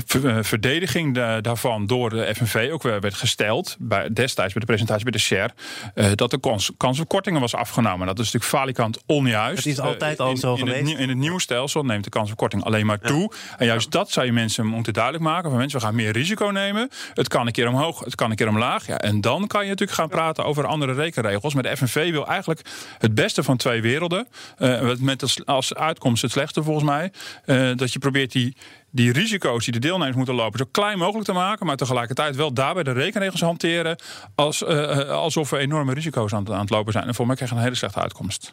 ver, 0.07 0.45
verdediging 0.45 1.15
de, 1.15 1.39
daarvan 1.43 1.87
door 1.87 2.11
de 2.11 2.35
FNV 2.35 2.69
ook 2.73 2.83
werd 2.83 3.15
gesteld. 3.15 3.77
Bij, 3.79 4.13
destijds 4.13 4.53
bij 4.53 4.61
de 4.61 4.67
presentatie 4.67 5.05
bij 5.05 5.13
de. 5.13 5.27
Uh, 5.29 6.07
dat 6.15 6.31
de 6.31 6.41
kans, 6.41 6.71
kans 6.77 7.01
op 7.01 7.09
kortingen 7.09 7.41
was 7.41 7.55
afgenomen. 7.55 7.88
Nou, 7.89 8.01
maar 8.01 8.09
dat 8.09 8.19
is 8.19 8.33
natuurlijk 8.33 8.53
falikant 8.53 9.03
onjuist. 9.07 9.65
Het 9.65 9.73
is 9.73 9.81
altijd 9.81 10.19
Eh, 10.19 10.25
al 10.25 10.31
in, 10.31 10.37
zo 10.37 10.53
in 10.53 10.59
geweest. 10.59 10.91
Het, 10.91 10.99
in 10.99 11.09
het 11.09 11.19
nieuwe 11.19 11.41
stelsel 11.41 11.83
neemt 11.85 12.05
de 12.05 12.11
kans 12.11 12.31
op 12.31 12.37
korting 12.37 12.65
alleen 12.65 12.87
maar 12.87 12.99
toe. 12.99 13.33
En 13.59 13.67
juist 13.67 13.91
dat 13.91 14.11
zou 14.11 14.27
je 14.27 14.33
mensen 14.33 14.67
moeten 14.67 14.93
duidelijk 14.93 15.25
maken. 15.25 15.51
Van 15.51 15.59
mensen, 15.59 15.79
we 15.79 15.85
gaan 15.85 15.95
meer 15.95 16.13
risico 16.13 16.47
nemen. 16.47 16.91
Het 17.15 17.29
kan 17.29 17.47
een 17.47 17.53
keer 17.53 17.69
omhoog, 17.69 18.01
het 18.05 18.15
kan 18.15 18.31
een 18.31 18.37
keer 18.37 18.49
omlaag. 18.49 18.87
Ja, 18.87 18.99
en 18.99 19.21
dan 19.21 19.47
kan 19.47 19.63
je 19.63 19.69
natuurlijk 19.69 19.99
gaan 19.99 20.09
praten 20.09 20.45
over 20.45 20.67
andere 20.67 20.93
rekenregels. 20.93 21.55
Maar 21.55 21.63
de 21.63 21.77
FNV 21.77 22.11
wil 22.11 22.27
eigenlijk 22.27 22.61
het 22.99 23.15
beste 23.15 23.43
van 23.43 23.57
twee 23.57 23.83
werelden. 23.83 24.29
Eh, 24.57 24.91
met 24.99 25.23
als, 25.23 25.45
als 25.45 25.75
uitkomst 25.75 26.23
het 26.23 26.31
slechte 26.31 26.63
volgens 26.63 26.85
mij. 26.85 27.13
Eh, 27.45 27.71
dat 27.77 27.93
je 27.93 27.99
probeert 27.99 28.33
die, 28.33 28.57
die 28.99 29.13
risico's 29.13 29.65
die 29.65 29.73
de 29.73 29.79
deelnemers 29.79 30.17
moeten 30.17 30.35
lopen... 30.35 30.59
zo 30.59 30.65
klein 30.71 30.99
mogelijk 30.99 31.25
te 31.25 31.33
maken. 31.33 31.67
Maar 31.67 31.77
tegelijkertijd 31.77 32.37
wel 32.37 32.53
daarbij 32.53 32.83
de 32.83 32.93
rekenregels 32.93 33.41
hanteren... 33.41 33.97
Eh, 34.35 35.01
eh, 35.01 35.09
alsof 35.11 35.51
we 35.51 35.59
enorme 35.59 35.95
risico's 35.95 36.33
aan, 36.33 36.53
aan 36.53 36.61
het 36.61 36.71
lopen 36.71 36.93
zijn. 36.93 37.07
En 37.07 37.15
voor 37.15 37.27
mij 37.27 37.37
krijg 37.37 37.51
je 37.51 37.57
een 37.57 37.63
hele 37.63 37.75
slechte 37.75 38.01
uitkomst. 38.01 38.53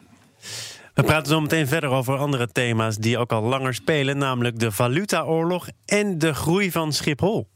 We 0.94 1.02
praten 1.02 1.26
zo 1.26 1.40
meteen 1.40 1.68
verder 1.68 1.90
over 1.90 2.16
andere 2.16 2.52
thema's 2.52 2.96
die 2.96 3.18
ook 3.18 3.32
al 3.32 3.42
langer 3.42 3.74
spelen, 3.74 4.18
namelijk 4.18 4.58
de 4.58 4.72
valutaoorlog 4.72 5.68
en 5.86 6.18
de 6.18 6.34
groei 6.34 6.70
van 6.70 6.92
Schiphol. 6.92 7.48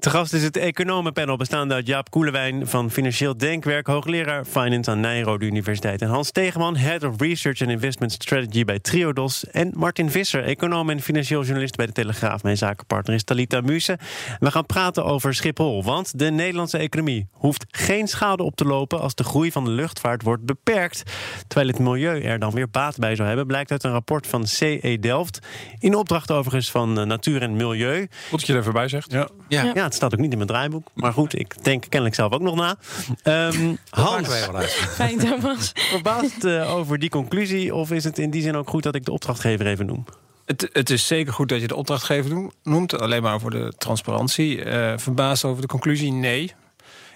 Te 0.00 0.10
gast 0.10 0.32
is 0.32 0.42
het 0.42 0.56
economenpanel 0.56 1.36
bestaande 1.36 1.74
uit 1.74 1.86
Jaap 1.86 2.10
Koelewijn 2.10 2.66
van 2.66 2.90
Financieel 2.90 3.36
Denkwerk, 3.36 3.86
hoogleraar 3.86 4.44
Finance 4.44 4.90
aan 4.90 5.00
Nijrode 5.00 5.44
Universiteit. 5.44 6.02
En 6.02 6.08
Hans 6.08 6.30
Tegeman, 6.30 6.76
Head 6.76 7.04
of 7.04 7.20
Research 7.20 7.60
and 7.60 7.70
Investment 7.70 8.12
Strategy 8.12 8.64
bij 8.64 8.78
Triodos. 8.78 9.44
En 9.50 9.72
Martin 9.74 10.10
Visser, 10.10 10.44
econoom 10.44 10.90
en 10.90 11.00
financieel 11.00 11.42
journalist 11.42 11.76
bij 11.76 11.86
de 11.86 11.92
Telegraaf. 11.92 12.42
Mijn 12.42 12.56
zakenpartner 12.56 13.14
is 13.14 13.24
Talita 13.24 13.60
Muse. 13.60 13.98
We 14.38 14.50
gaan 14.50 14.66
praten 14.66 15.04
over 15.04 15.34
Schiphol, 15.34 15.84
want 15.84 16.18
de 16.18 16.30
Nederlandse 16.30 16.78
economie 16.78 17.28
hoeft 17.32 17.64
geen 17.68 18.08
schade 18.08 18.42
op 18.42 18.56
te 18.56 18.64
lopen 18.64 19.00
als 19.00 19.14
de 19.14 19.24
groei 19.24 19.52
van 19.52 19.64
de 19.64 19.70
luchtvaart 19.70 20.22
wordt 20.22 20.44
beperkt. 20.44 21.02
Terwijl 21.46 21.68
het 21.68 21.78
milieu 21.78 22.22
er 22.22 22.38
dan 22.38 22.50
weer 22.50 22.70
baat 22.70 22.98
bij 22.98 23.16
zou 23.16 23.28
hebben, 23.28 23.46
blijkt 23.46 23.70
uit 23.70 23.84
een 23.84 23.92
rapport 23.92 24.26
van 24.26 24.46
CE 24.46 24.96
Delft. 25.00 25.38
In 25.78 25.94
opdracht 25.94 26.30
overigens 26.30 26.70
van 26.70 26.98
eh, 26.98 27.06
Natuur 27.06 27.42
en 27.42 27.56
Milieu. 27.56 27.98
Goed 28.00 28.30
dat 28.30 28.46
je 28.46 28.52
er 28.52 28.58
even 28.58 28.72
bij 28.72 28.88
zegt. 28.88 29.12
Ja. 29.12 29.28
Ja, 29.48 29.89
het 29.90 29.98
staat 29.98 30.12
ook 30.14 30.20
niet 30.20 30.30
in 30.30 30.36
mijn 30.36 30.48
draaiboek. 30.48 30.88
Maar 30.94 31.12
goed, 31.12 31.38
ik 31.38 31.64
denk 31.64 31.82
kennelijk 31.88 32.14
zelf 32.14 32.32
ook 32.32 32.40
nog 32.40 32.54
na. 32.54 32.76
Ehm 33.22 33.74
Hans. 33.90 34.28
Fijn, 34.96 35.18
Thomas. 35.18 35.72
verbaasd 35.74 36.44
eh, 36.44 36.74
over 36.74 36.98
die 36.98 37.10
conclusie? 37.10 37.74
Of 37.74 37.90
is 37.90 38.04
het 38.04 38.18
in 38.18 38.30
die 38.30 38.42
zin 38.42 38.56
ook 38.56 38.68
goed 38.68 38.82
dat 38.82 38.94
ik 38.94 39.04
de 39.04 39.12
opdrachtgever 39.12 39.66
even 39.66 39.86
noem? 39.86 40.04
Het, 40.44 40.68
het 40.72 40.90
is 40.90 41.06
zeker 41.06 41.32
goed 41.32 41.48
dat 41.48 41.60
je 41.60 41.66
de 41.66 41.76
opdrachtgever 41.76 42.30
noem- 42.34 42.52
noemt. 42.62 43.00
Alleen 43.00 43.22
maar 43.22 43.40
voor 43.40 43.50
de 43.50 43.72
transparantie. 43.78 44.62
Eh 44.64 44.92
verbaasd 44.98 45.44
over 45.44 45.62
de 45.62 45.68
conclusie? 45.68 46.12
Nee. 46.12 46.52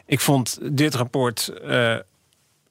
Ik 0.07 0.21
vond 0.21 0.59
dit 0.63 0.95
rapport 0.95 1.49
eh, 1.49 1.97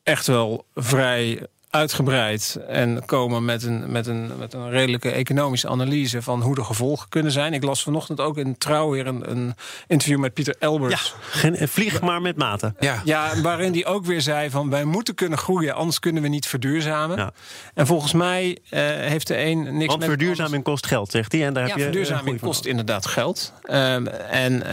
echt 0.03 0.27
wel 0.27 0.65
vrij 0.75 1.47
uitgebreid 1.73 2.59
en 2.67 3.05
komen 3.05 3.45
met 3.45 3.63
een, 3.63 3.91
met, 3.91 4.07
een, 4.07 4.31
met 4.37 4.53
een 4.53 4.69
redelijke 4.69 5.11
economische 5.11 5.69
analyse 5.69 6.21
van 6.21 6.41
hoe 6.41 6.55
de 6.55 6.63
gevolgen 6.63 7.09
kunnen 7.09 7.31
zijn. 7.31 7.53
Ik 7.53 7.63
las 7.63 7.83
vanochtend 7.83 8.19
ook 8.19 8.37
in 8.37 8.57
Trouw 8.57 8.89
weer 8.89 9.07
een, 9.07 9.29
een 9.31 9.55
interview 9.87 10.19
met 10.19 10.33
Pieter 10.33 10.55
Ja, 10.59 10.67
Elbers. 10.67 11.13
geen- 11.29 11.55
eh, 11.55 11.67
vlieg 11.67 12.01
maar 12.01 12.21
met 12.21 12.37
mate. 12.37 12.73
Ja. 12.79 13.01
Ja, 13.03 13.41
waarin 13.41 13.71
die 13.71 13.85
ook 13.85 14.05
weer 14.05 14.21
zei 14.21 14.49
van 14.49 14.69
wij 14.69 14.83
moeten 14.83 15.15
kunnen 15.15 15.37
groeien, 15.37 15.73
anders 15.75 15.99
kunnen 15.99 16.21
we 16.21 16.27
niet 16.27 16.47
verduurzamen. 16.47 17.17
Ja. 17.17 17.31
En 17.73 17.87
volgens 17.87 18.13
mij 18.13 18.57
eh, 18.69 18.81
heeft 18.85 19.27
de 19.27 19.37
een 19.37 19.63
niks 19.63 19.85
Want 19.85 19.99
met 19.99 20.09
verduurzaming 20.09 20.63
kost 20.63 20.85
geld, 20.87 21.11
zegt 21.11 21.31
hij. 21.31 21.45
En 21.45 21.53
daar 21.53 21.63
ja, 21.63 21.69
heb 21.69 21.77
je 21.77 21.83
eh, 21.85 21.89
verduurzaming 21.91 22.39
van 22.39 22.47
kost 22.47 22.65
inderdaad 22.65 23.05
geld. 23.05 23.53
En 23.63 24.63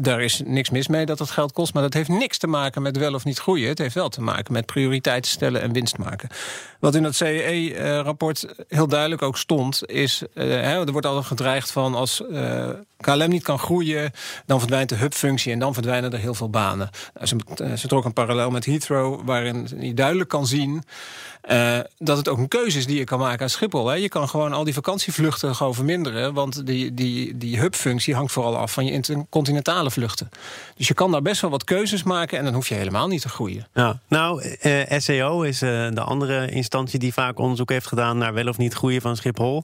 daar 0.00 0.20
is 0.20 0.42
niks 0.44 0.70
mis 0.70 0.88
mee 0.88 1.06
dat 1.06 1.18
het 1.18 1.30
geld 1.30 1.52
kost. 1.52 1.74
Maar 1.74 1.82
dat 1.82 1.94
heeft 1.94 2.08
niks 2.08 2.38
te 2.38 2.46
maken 2.46 2.82
met 2.82 2.96
wel 2.96 3.14
of 3.14 3.24
niet 3.24 3.38
groeien. 3.38 3.68
Het 3.68 3.78
heeft 3.78 3.94
wel 3.94 4.08
te 4.08 4.20
maken 4.20 4.52
met 4.52 4.66
prioriteiten 4.66 5.30
stellen 5.30 5.62
en 5.62 5.72
winst 5.72 5.98
maken. 5.98 6.28
Wat 6.80 6.94
in 6.94 7.02
dat 7.02 7.14
CE-rapport 7.14 8.46
heel 8.68 8.88
duidelijk 8.88 9.22
ook 9.22 9.38
stond, 9.38 9.82
is... 9.86 10.22
eh, 10.34 10.72
er 10.72 10.92
wordt 10.92 11.06
al 11.06 11.22
gedreigd 11.22 11.70
van 11.70 11.94
als 11.94 12.26
eh, 12.26 12.68
KLM 13.00 13.28
niet 13.28 13.42
kan 13.42 13.58
groeien... 13.58 14.12
dan 14.46 14.58
verdwijnt 14.58 14.88
de 14.88 14.94
hubfunctie 14.94 15.52
en 15.52 15.58
dan 15.58 15.74
verdwijnen 15.74 16.12
er 16.12 16.18
heel 16.18 16.34
veel 16.34 16.50
banen. 16.50 16.90
Nou, 17.14 17.26
ze, 17.26 17.36
eh, 17.64 17.72
ze 17.72 17.88
trok 17.88 18.04
een 18.04 18.12
parallel 18.12 18.50
met 18.50 18.64
Heathrow... 18.64 19.20
waarin 19.24 19.68
je 19.80 19.94
duidelijk 19.94 20.28
kan 20.28 20.46
zien 20.46 20.84
eh, 21.40 21.78
dat 21.98 22.16
het 22.16 22.28
ook 22.28 22.38
een 22.38 22.48
keuze 22.48 22.78
is 22.78 22.86
die 22.86 22.98
je 22.98 23.04
kan 23.04 23.18
maken 23.18 23.42
aan 23.42 23.50
Schiphol. 23.50 23.86
Hè. 23.86 23.94
Je 23.94 24.08
kan 24.08 24.28
gewoon 24.28 24.52
al 24.52 24.64
die 24.64 24.74
vakantievluchten 24.74 25.54
gewoon 25.54 25.74
verminderen... 25.74 26.34
want 26.34 26.66
die, 26.66 26.94
die, 26.94 27.36
die 27.36 27.58
hubfunctie 27.58 28.14
hangt 28.14 28.32
vooral 28.32 28.56
af 28.56 28.72
van 28.72 28.84
je 28.84 28.92
intercontinentale 28.92 29.90
vluchten. 29.90 30.28
Dus 30.76 30.88
je 30.88 30.94
kan 30.94 31.10
daar 31.10 31.22
best 31.22 31.40
wel 31.40 31.50
wat 31.50 31.64
keuzes 31.64 32.02
maken... 32.02 32.38
en 32.38 32.44
dan 32.44 32.54
hoef 32.54 32.68
je 32.68 32.74
helemaal 32.74 33.08
niet 33.08 33.22
te 33.22 33.28
groeien. 33.28 33.66
Ja, 33.74 33.98
nou, 34.08 34.42
eh, 34.42 34.98
SEO 34.98 35.42
is 35.42 35.62
eh, 35.62 35.68
de 35.90 36.00
andere 36.00 36.27
instantie 36.30 36.98
die 36.98 37.12
vaak 37.12 37.38
onderzoek 37.38 37.70
heeft 37.70 37.86
gedaan 37.86 38.18
naar 38.18 38.34
wel 38.34 38.48
of 38.48 38.58
niet 38.58 38.74
groeien 38.74 39.00
van 39.00 39.16
Schiphol. 39.16 39.62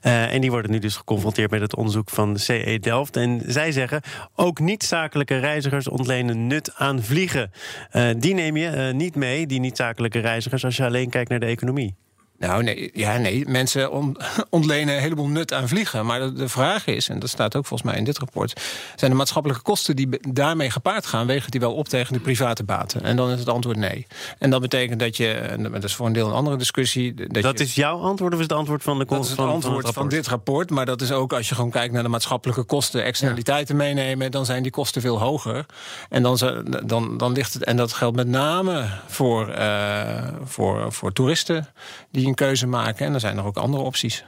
Eh, 0.00 0.32
en 0.32 0.40
die 0.40 0.50
worden 0.50 0.70
nu 0.70 0.78
dus 0.78 0.96
geconfronteerd 0.96 1.50
met 1.50 1.60
het 1.60 1.76
onderzoek 1.76 2.10
van 2.10 2.38
CE 2.38 2.78
Delft. 2.80 3.16
En 3.16 3.42
zij 3.46 3.72
zeggen 3.72 4.00
ook 4.34 4.58
niet-zakelijke 4.58 5.38
reizigers 5.38 5.88
ontlenen 5.88 6.46
nut 6.46 6.74
aan 6.74 7.02
vliegen. 7.02 7.50
Eh, 7.90 8.08
die 8.16 8.34
neem 8.34 8.56
je 8.56 8.68
eh, 8.68 8.94
niet 8.94 9.14
mee, 9.14 9.46
die 9.46 9.60
niet-zakelijke 9.60 10.18
reizigers, 10.18 10.64
als 10.64 10.76
je 10.76 10.84
alleen 10.84 11.10
kijkt 11.10 11.30
naar 11.30 11.40
de 11.40 11.46
economie. 11.46 11.94
Nou, 12.38 12.62
nee, 12.62 12.90
ja, 12.94 13.16
nee. 13.16 13.48
mensen 13.48 13.90
on- 13.90 14.16
ontlenen 14.50 14.94
een 14.94 15.00
heleboel 15.00 15.28
nut 15.28 15.52
aan 15.52 15.68
vliegen. 15.68 16.06
Maar 16.06 16.20
de, 16.20 16.32
de 16.32 16.48
vraag 16.48 16.86
is, 16.86 17.08
en 17.08 17.18
dat 17.18 17.28
staat 17.28 17.56
ook 17.56 17.66
volgens 17.66 17.90
mij 17.90 17.98
in 17.98 18.04
dit 18.04 18.18
rapport... 18.18 18.60
zijn 18.96 19.10
de 19.10 19.16
maatschappelijke 19.16 19.62
kosten 19.62 19.96
die 19.96 20.08
daarmee 20.32 20.70
gepaard 20.70 21.06
gaan... 21.06 21.26
wegen 21.26 21.50
die 21.50 21.60
wel 21.60 21.74
op 21.74 21.88
tegen 21.88 22.12
de 22.12 22.20
private 22.20 22.64
baten? 22.64 23.02
En 23.02 23.16
dan 23.16 23.30
is 23.30 23.38
het 23.38 23.48
antwoord 23.48 23.76
nee. 23.76 24.06
En 24.38 24.50
dat 24.50 24.60
betekent 24.60 25.00
dat 25.00 25.16
je, 25.16 25.28
en 25.32 25.62
dat 25.62 25.84
is 25.84 25.94
voor 25.94 26.06
een 26.06 26.12
deel 26.12 26.26
een 26.26 26.32
andere 26.32 26.56
discussie... 26.56 27.14
Dat, 27.14 27.42
Dat 27.42 27.58
je, 27.58 27.64
is 27.64 27.74
jouw 27.74 27.98
antwoord 27.98 28.32
of 28.32 28.38
is 28.38 28.44
het 28.44 28.52
antwoord 28.52 28.82
van 28.82 28.98
de 28.98 29.04
dat 29.04 29.22
is 29.22 29.26
het 29.26 29.36
van, 29.36 29.48
antwoord 29.48 29.90
van, 29.90 30.08
dit 30.08 30.26
rapport. 30.26 30.70
Maar 30.70 30.86
dat 30.86 31.00
is 31.00 31.12
ook 31.12 31.32
als 31.32 31.48
je 31.48 31.54
gewoon 31.54 31.70
kijkt 31.70 31.94
naar 31.94 32.02
de 32.02 32.08
maatschappelijke 32.08 32.62
kosten... 32.62 33.04
externaliteiten 33.04 33.76
meenemen, 33.76 34.30
dan 34.30 34.44
zijn 34.44 34.62
die 34.62 34.72
kosten 34.72 35.00
veel 35.00 35.18
hoger. 35.18 35.66
En 36.08 36.22
dan, 36.22 36.38
dan, 36.86 37.16
dan 37.16 37.32
ligt 37.32 37.54
het... 37.54 37.64
En 37.64 37.76
dat 37.76 37.92
geldt 37.92 38.16
met 38.16 38.28
name 38.28 38.86
voor, 39.06 39.48
eh, 39.48 40.28
voor, 40.44 40.92
voor 40.92 41.12
toeristen 41.12 41.68
die 42.10 42.23
een 42.26 42.34
keuze 42.34 42.66
maken. 42.66 43.06
En 43.06 43.14
er 43.14 43.20
zijn 43.20 43.38
er 43.38 43.44
ook 43.44 43.56
andere 43.56 43.82
opties. 43.82 44.24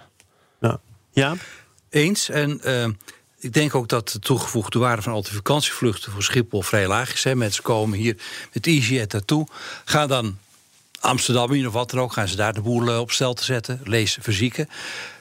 Ja. 0.60 0.80
ja? 1.10 1.34
Eens. 1.90 2.28
En 2.28 2.60
eh, 2.62 2.88
ik 3.38 3.52
denk 3.52 3.74
ook 3.74 3.88
dat 3.88 4.08
de 4.08 4.18
toegevoegde 4.18 4.78
waarde 4.78 5.02
van 5.02 5.12
al 5.12 5.22
die 5.22 5.32
vakantievluchten 5.32 6.12
voor 6.12 6.22
Schiphol 6.22 6.62
vrij 6.62 6.86
laag 6.86 7.12
is. 7.12 7.24
Hè. 7.24 7.34
Mensen 7.34 7.62
komen 7.62 7.98
hier 7.98 8.16
met 8.52 8.66
EasyJet 8.66 9.12
naartoe. 9.12 9.46
Gaan 9.84 10.08
dan 10.08 10.38
Amsterdam 11.00 11.52
in 11.52 11.66
of 11.66 11.72
wat 11.72 11.90
dan 11.90 12.00
ook. 12.00 12.12
Gaan 12.12 12.28
ze 12.28 12.36
daar 12.36 12.54
de 12.54 12.60
boel 12.60 12.88
eh, 12.88 12.98
op 12.98 13.10
stel 13.10 13.34
te 13.34 13.44
zetten. 13.44 13.80
Lees 13.84 14.18
verzieken. 14.20 14.68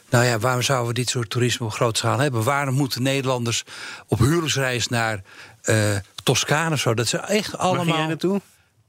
Nou 0.09 0.25
ja, 0.25 0.39
waarom 0.39 0.61
zouden 0.61 0.87
we 0.87 0.93
dit 0.93 1.09
soort 1.09 1.29
toerisme 1.29 1.65
op 1.65 1.71
grote 1.71 1.99
schaal 1.99 2.19
hebben? 2.19 2.43
Waarom 2.43 2.75
moeten 2.75 3.03
Nederlanders 3.03 3.63
op 4.07 4.19
huwelijksreis 4.19 4.87
naar 4.87 5.21
eh 5.61 5.95
Toscane 6.23 6.73
of 6.73 6.79
zo? 6.79 6.93
Dat 6.93 7.07
ze 7.07 7.17
echt 7.17 7.27
Waar 7.27 7.39
ging 7.39 7.51
jij 7.51 7.69
allemaal... 7.69 8.07
naartoe? 8.07 8.41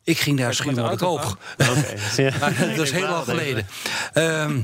Ik 0.07 0.19
ging 0.19 0.79
auto 0.79 1.13
Oké. 1.13 1.95
Ja. 2.23 2.33
Maar 2.41 2.55
dat 2.59 2.87
is 2.87 2.91
heel 2.91 3.09
lang 3.09 3.25
geleden. 3.25 3.67
Ehm, 4.13 4.61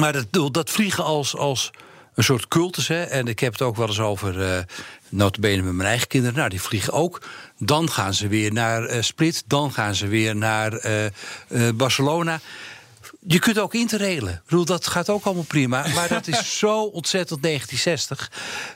maar 0.00 0.12
dat, 0.12 0.52
dat 0.54 0.70
vliegen 0.70 1.04
als, 1.04 1.36
als 1.36 1.70
een 2.14 2.24
soort 2.24 2.48
cultus. 2.48 2.88
Hè, 2.88 3.02
en 3.02 3.26
ik 3.26 3.40
heb 3.40 3.52
het 3.52 3.62
ook 3.62 3.76
wel 3.76 3.86
eens 3.86 4.00
over. 4.00 4.42
eh 4.42 4.58
notabene 5.08 5.62
met 5.62 5.74
mijn 5.74 5.88
eigen 5.88 6.08
kinderen. 6.08 6.36
Nou, 6.36 6.48
die 6.48 6.60
vliegen 6.60 6.92
ook. 6.92 7.22
Dan 7.58 7.90
gaan 7.90 8.14
ze 8.14 8.28
weer 8.28 8.52
naar 8.52 8.84
eh, 8.84 9.02
Split. 9.02 9.42
Dan 9.46 9.72
gaan 9.72 9.94
ze 9.94 10.06
weer 10.06 10.36
naar 10.36 10.72
eh, 10.72 11.06
eh, 11.06 11.12
Barcelona. 11.74 12.40
Je 13.26 13.38
kunt 13.38 13.58
ook 13.58 13.74
interrailen. 13.74 14.32
Ik 14.32 14.40
bedoel, 14.44 14.64
dat 14.64 14.86
gaat 14.86 15.10
ook 15.10 15.24
allemaal 15.24 15.44
prima. 15.44 15.86
Maar 15.94 16.08
dat 16.08 16.26
is 16.26 16.58
zo 16.58 16.82
ontzettend 16.82 17.42
1960. 17.42 18.30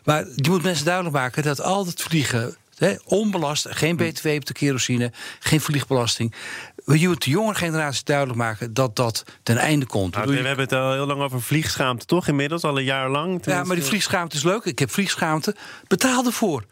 Maar 0.05 0.27
je 0.35 0.51
moet 0.51 0.63
mensen 0.63 0.85
duidelijk 0.85 1.15
maken 1.15 1.43
dat 1.43 1.61
al 1.61 1.87
het 1.87 2.03
vliegen. 2.03 2.57
Onbelast, 3.05 3.67
geen 3.71 3.97
btw 3.97 4.29
op 4.29 4.45
de 4.47 4.53
kerosine, 4.53 5.13
geen 5.39 5.61
vliegbelasting. 5.61 6.35
Je 6.85 7.09
moet 7.09 7.25
de 7.25 7.31
jonge 7.31 7.55
generatie 7.55 8.05
duidelijk 8.05 8.39
maken 8.39 8.75
dat 8.75 8.97
dat 8.97 9.25
ten 9.43 9.57
einde 9.57 9.87
komt. 9.87 10.15
Nou, 10.15 10.27
we 10.27 10.33
je- 10.37 10.43
hebben 10.47 10.65
het 10.65 10.75
al 10.75 10.93
heel 10.93 11.07
lang 11.07 11.21
over 11.21 11.43
vliegschaamte, 11.43 12.05
toch? 12.07 12.29
Inmiddels, 12.29 12.63
al 12.63 12.79
een 12.79 12.85
jaar 12.85 13.11
lang. 13.11 13.45
ja, 13.45 13.65
maar 13.65 13.77
die 13.77 13.85
vliegschaamte 13.85 14.37
is 14.37 14.43
leuk. 14.43 14.65
Ik 14.65 14.79
heb 14.79 14.91
vliegschaamte. 14.91 15.55
Betaal 15.87 16.25
ervoor. 16.27 16.65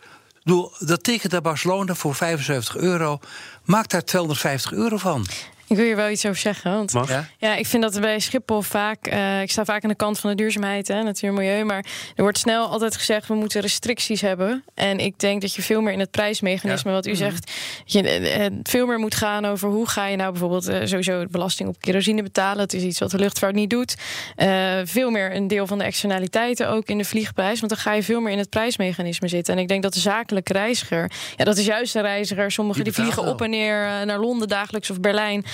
Dat 0.78 1.02
ticket 1.04 1.30
naar 1.30 1.40
Barcelona 1.40 1.94
voor 1.94 2.14
75 2.14 2.76
euro. 2.76 3.18
Maak 3.64 3.88
daar 3.88 4.04
250 4.04 4.72
euro 4.72 4.96
van. 4.96 5.26
Ik 5.68 5.76
wil 5.76 5.84
hier 5.84 5.96
wel 5.96 6.10
iets 6.10 6.26
over 6.26 6.38
zeggen. 6.38 6.72
Want 6.72 6.92
Mag? 6.92 7.08
Ja? 7.08 7.28
Ja, 7.38 7.54
ik 7.54 7.66
vind 7.66 7.82
dat 7.82 8.00
bij 8.00 8.18
Schiphol 8.18 8.62
vaak. 8.62 9.06
eh, 9.06 9.42
ik 9.42 9.50
sta 9.50 9.64
vaak 9.64 9.82
aan 9.82 9.88
de 9.88 9.94
kant 9.96 10.18
van 10.18 10.30
de 10.30 10.36
duurzaamheid, 10.36 10.88
hè, 10.88 11.02
natuur 11.02 11.28
en 11.28 11.34
milieu. 11.34 11.64
Maar 11.64 11.84
er 12.16 12.22
wordt 12.22 12.38
snel 12.38 12.66
altijd 12.66 12.96
gezegd: 12.96 13.28
we 13.28 13.34
moeten 13.34 13.60
restricties 13.60 14.20
hebben. 14.20 14.64
En 14.74 14.98
ik 14.98 15.18
denk 15.18 15.40
dat 15.40 15.54
je 15.54 15.62
veel 15.62 15.80
meer 15.80 15.92
in 15.92 16.00
het 16.00 16.10
prijsmechanisme, 16.10 16.92
wat 16.92 17.06
u 17.06 17.14
zegt, 17.14 17.52
dat 17.84 17.92
je 17.92 18.02
eh, 18.02 18.46
eh, 18.46 18.52
veel 18.62 18.86
meer 18.86 18.98
moet 18.98 19.14
gaan 19.14 19.44
over 19.44 19.68
hoe 19.68 19.88
ga 19.88 20.06
je 20.06 20.16
nou 20.16 20.30
bijvoorbeeld 20.30 20.64
sowieso 20.64 21.20
de 21.20 21.28
belasting 21.30 21.68
op 21.68 21.80
kerosine 21.80 22.22
betalen. 22.22 22.62
Het 22.62 22.72
is 22.72 22.82
iets 22.82 22.98
wat 22.98 23.10
de 23.10 23.18
luchtvaart 23.18 23.54
niet 23.54 23.70
doet. 23.70 23.96
Eh, 24.36 24.48
veel 24.84 25.10
meer 25.10 25.34
een 25.34 25.48
deel 25.48 25.66
van 25.66 25.78
de 25.78 25.84
externaliteiten 25.84 26.68
ook 26.68 26.86
in 26.88 26.98
de 26.98 27.04
vliegprijs. 27.04 27.60
Want 27.60 27.72
dan 27.72 27.80
ga 27.80 27.92
je 27.92 28.02
veel 28.02 28.20
meer 28.20 28.32
in 28.32 28.38
het 28.38 28.50
prijsmechanisme 28.50 29.28
zitten. 29.28 29.54
En 29.54 29.60
ik 29.60 29.68
denk 29.68 29.82
dat 29.82 29.94
de 29.94 30.00
zakelijke 30.00 30.52
reiziger, 30.52 31.10
ja, 31.36 31.44
dat 31.44 31.56
is 31.56 31.66
juist 31.66 31.94
een 31.94 32.02
reiziger. 32.02 32.50
Sommigen 32.50 32.84
Die 32.84 32.92
die, 32.92 33.02
vliegen 33.02 33.24
op 33.24 33.42
en 33.42 33.50
neer 33.50 34.06
naar 34.06 34.18
Londen 34.18 34.48
dagelijks 34.48 34.90
of 34.90 35.00
Berlijn. 35.00 35.44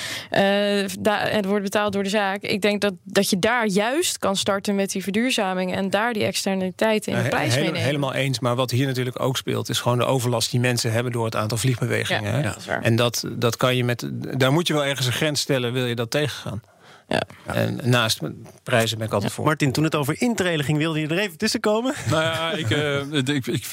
Daar, 1.01 1.31
het 1.31 1.45
wordt 1.45 1.63
betaald 1.63 1.93
door 1.93 2.03
de 2.03 2.09
zaak. 2.09 2.43
Ik 2.43 2.61
denk 2.61 2.81
dat, 2.81 2.95
dat 3.05 3.31
je 3.31 3.39
daar 3.39 3.67
juist 3.67 4.19
kan 4.19 4.37
starten 4.37 4.75
met 4.75 4.91
die 4.91 5.03
verduurzaming 5.03 5.75
en 5.75 5.91
daar 5.91 6.13
die 6.13 6.25
externaliteiten 6.25 7.13
in 7.13 7.23
de 7.23 7.29
prijs 7.29 7.55
meenemen. 7.55 7.81
Helemaal 7.81 8.15
eens. 8.15 8.41
Maar 8.41 8.55
wat 8.55 8.71
hier 8.71 8.87
natuurlijk 8.87 9.21
ook 9.21 9.37
speelt, 9.37 9.69
is 9.69 9.81
gewoon 9.81 9.99
de 9.99 10.05
overlast 10.05 10.51
die 10.51 10.61
mensen 10.61 10.93
hebben 10.93 11.13
door 11.13 11.25
het 11.25 11.37
aantal 11.37 11.59
vliegbewegingen. 11.59 12.43
Ja, 12.43 12.83
en 12.83 12.97
dat, 12.97 13.25
dat 13.33 13.57
kan 13.57 13.77
je 13.77 13.85
met. 13.85 14.11
Daar 14.39 14.53
moet 14.53 14.67
je 14.67 14.73
wel 14.73 14.85
ergens 14.85 15.07
een 15.07 15.13
grens 15.13 15.41
stellen, 15.41 15.73
wil 15.73 15.87
je 15.87 15.95
dat 15.95 16.11
tegengaan. 16.11 16.63
Ja. 17.09 17.23
En 17.45 17.81
naast 17.83 18.21
prijzen 18.63 18.99
ben 18.99 19.07
ik 19.07 19.13
altijd 19.13 19.33
voor. 19.33 19.45
Martin, 19.45 19.73
toen 19.73 19.85
het 19.85 19.95
over 19.95 20.21
intreden 20.21 20.65
ging, 20.65 20.79
wilde 20.79 21.01
je 21.01 21.09
er 21.09 21.19
even 21.19 21.39
tussen 21.39 21.61
komen? 21.61 21.95
Nou 22.11 22.23
ja, 22.23 22.51
ik, 22.51 22.71
uh, 22.71 23.13
ik, 23.13 23.47
ik, 23.47 23.67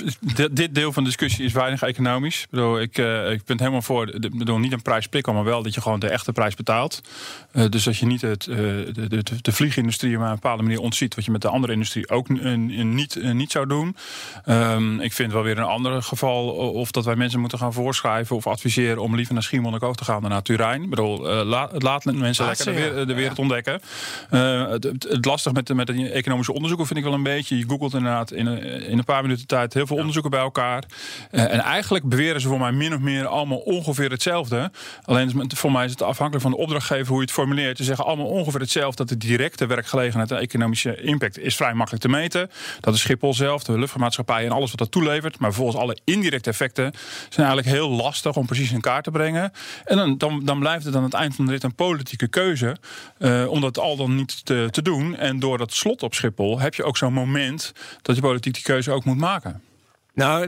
dit 0.52 0.76
deel 0.76 0.94
van 0.94 1.04
de 1.04 1.10
discussie 1.10 1.46
is 1.46 1.54
weinig 1.54 1.82
economisch. 1.82 2.42
Ik, 2.42 2.50
bedoel, 2.50 2.82
ik, 2.82 2.98
uh, 2.98 3.32
ik 3.32 3.38
ben 3.38 3.44
het 3.46 3.60
helemaal 3.60 3.82
voor, 3.82 4.14
ik 4.14 4.38
bedoel, 4.38 4.58
niet 4.58 4.72
een 4.72 4.82
prijs 4.82 5.08
pikken, 5.08 5.34
maar 5.34 5.44
wel 5.44 5.64
dat 5.64 5.74
je 5.74 5.82
gewoon 5.82 6.00
de 6.00 6.10
echte 6.10 6.32
prijs 6.32 6.56
betaalt. 6.56 7.02
Uh, 7.54 7.66
dus 7.70 7.84
dat 7.84 7.98
je 7.98 8.06
niet 8.06 8.22
het, 8.22 8.44
de, 8.44 8.92
de, 8.94 9.24
de, 9.42 9.52
vliegindustrie 9.52 10.18
op 10.18 10.24
een 10.24 10.30
bepaalde 10.30 10.64
manier 10.64 10.80
ontziet, 10.80 11.16
wat 11.16 11.26
je 11.26 11.32
met 11.32 11.42
de 11.42 11.48
andere 11.48 11.74
industrie 11.74 12.10
ook 12.10 12.30
niet, 12.30 13.34
niet 13.34 13.52
zou 13.52 13.68
doen. 13.68 13.96
Um, 14.46 15.00
ik 15.00 15.14
vind 15.14 15.32
wel 15.32 15.44
weer 15.44 15.58
een 15.58 15.64
ander 15.64 16.04
geval 16.04 16.50
of 16.52 16.92
dat 16.92 17.06
wij 17.06 17.16
mensen 17.16 17.40
moeten 17.40 17.58
gaan 17.58 17.74
voorschrijven 17.74 18.36
of 18.36 18.48
adviseren 18.48 19.02
om 19.02 19.16
liever 19.16 19.34
naar 19.34 19.44
Schiermonnikoog 19.44 19.96
te 19.96 20.04
gaan 20.04 20.22
dan 20.22 20.30
naar 20.30 20.42
Turijn. 20.42 20.84
Ik 20.84 20.90
bedoel, 20.90 21.46
laat, 21.46 21.84
laat 21.84 22.06
mensen 22.06 22.46
lekker 22.46 22.96
de, 22.96 23.06
de 23.06 23.14
wereld 23.22 23.40
ontdekken. 23.40 23.82
Uh, 24.32 24.70
het, 24.70 24.84
het, 24.84 25.26
lastig 25.26 25.54
met, 25.54 25.74
met 25.74 25.88
de 25.88 26.10
economische 26.10 26.54
onderzoeken 26.54 26.88
vind 26.88 27.00
ik 27.00 27.06
wel 27.06 27.14
een 27.14 27.24
beetje. 27.24 27.58
Je 27.58 27.66
googelt 27.68 27.94
inderdaad 27.94 28.32
in 28.32 28.46
een, 28.46 28.64
in 28.64 28.98
een 28.98 29.04
paar 29.04 29.22
minuten 29.22 29.48
tijd 29.48 29.74
heel 29.74 29.88
veel 29.88 29.98
onderzoeken 29.98 30.32
bij 30.32 30.40
elkaar. 30.40 30.84
Uh, 31.32 31.54
en 31.54 31.60
eigenlijk 31.60 32.10
beweren 32.10 32.42
ze 32.42 32.48
voor 32.48 32.60
mij 32.60 32.72
min 32.72 32.94
of 32.94 33.00
meer 33.00 33.26
allemaal 33.26 33.58
ongeveer 33.58 34.10
hetzelfde. 34.10 34.72
Alleen 35.04 35.52
voor 35.56 35.72
mij 35.72 35.86
is 35.86 35.92
het 35.92 36.02
afhankelijk 36.02 36.44
van 36.44 36.52
de 36.52 36.58
opdrachtgever 36.58 37.08
hoe 37.08 37.16
je 37.16 37.22
het 37.22 37.32
formuleert. 37.32 37.78
Ze 37.78 37.84
zeggen 37.84 38.06
allemaal 38.06 38.26
ongeveer 38.26 38.60
hetzelfde. 38.60 38.96
Dat 38.96 39.10
de 39.10 39.28
directe 39.28 39.66
werkgelegenheid 39.66 40.32
en 40.32 40.38
economische 40.38 41.02
impact 41.02 41.40
is 41.40 41.56
vrij 41.56 41.74
makkelijk 41.74 42.04
te 42.04 42.10
meten. 42.10 42.50
Dat 42.80 42.94
is 42.94 43.00
Schiphol 43.00 43.34
zelf, 43.34 43.64
de 43.64 43.72
luchtvaartmaatschappij 43.72 44.46
en 44.46 44.52
alles 44.52 44.70
wat 44.70 44.80
dat 44.80 44.92
toelevert. 44.92 45.40
Maar 45.40 45.50
vervolgens 45.50 45.82
alle 45.82 45.98
indirecte 46.04 46.50
effecten 46.50 46.92
zijn 47.30 47.48
eigenlijk 47.48 47.68
heel 47.78 47.90
lastig 47.90 48.36
om 48.36 48.46
precies 48.46 48.72
in 48.72 48.82
kaart 48.82 49.04
te 49.04 49.12
brengen. 49.12 49.52
En 49.86 49.98
dan, 49.98 50.18
dan, 50.18 50.46
dan 50.46 50.60
blijft 50.60 50.86
het 50.86 50.96
aan 50.96 51.04
het 51.04 51.14
eind 51.14 51.36
van 51.36 51.46
de 51.46 51.52
rit 51.52 51.64
een 51.64 51.76
politieke 51.76 52.28
keuze. 52.28 52.76
Uh, 53.22 53.50
om 53.50 53.62
dat 53.62 53.80
al 53.80 53.96
dan 53.96 54.16
niet 54.16 54.46
te, 54.46 54.68
te 54.72 54.82
doen. 54.82 55.16
En 55.16 55.40
door 55.40 55.58
dat 55.58 55.74
slot 55.74 56.04
op 56.04 56.14
Schiphol 56.14 56.60
heb 56.60 56.74
je 56.74 56.84
ook 56.84 56.98
zo'n 56.98 57.14
moment 57.14 57.72
dat 58.02 58.16
je 58.16 58.22
politiek 58.22 58.54
die 58.54 58.64
keuze 58.64 58.92
ook 58.92 59.06
moet 59.06 59.18
maken. 59.18 59.62
Nou, 60.14 60.48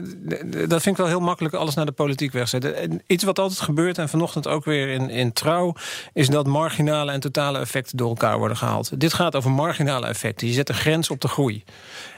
dat 0.68 0.82
vind 0.82 0.86
ik 0.86 0.96
wel 0.96 1.06
heel 1.06 1.20
makkelijk 1.20 1.54
alles 1.54 1.74
naar 1.74 1.86
de 1.86 1.92
politiek 1.92 2.32
wegzetten. 2.32 3.02
Iets 3.06 3.24
wat 3.24 3.38
altijd 3.38 3.60
gebeurt, 3.60 3.98
en 3.98 4.08
vanochtend 4.08 4.48
ook 4.48 4.64
weer 4.64 4.88
in, 4.88 5.10
in 5.10 5.32
trouw... 5.32 5.74
is 6.12 6.28
dat 6.28 6.46
marginale 6.46 7.12
en 7.12 7.20
totale 7.20 7.58
effecten 7.58 7.96
door 7.96 8.08
elkaar 8.08 8.38
worden 8.38 8.56
gehaald. 8.56 9.00
Dit 9.00 9.12
gaat 9.12 9.36
over 9.36 9.50
marginale 9.50 10.06
effecten. 10.06 10.46
Je 10.46 10.52
zet 10.52 10.68
een 10.68 10.74
grens 10.74 11.10
op 11.10 11.20
de 11.20 11.28
groei. 11.28 11.64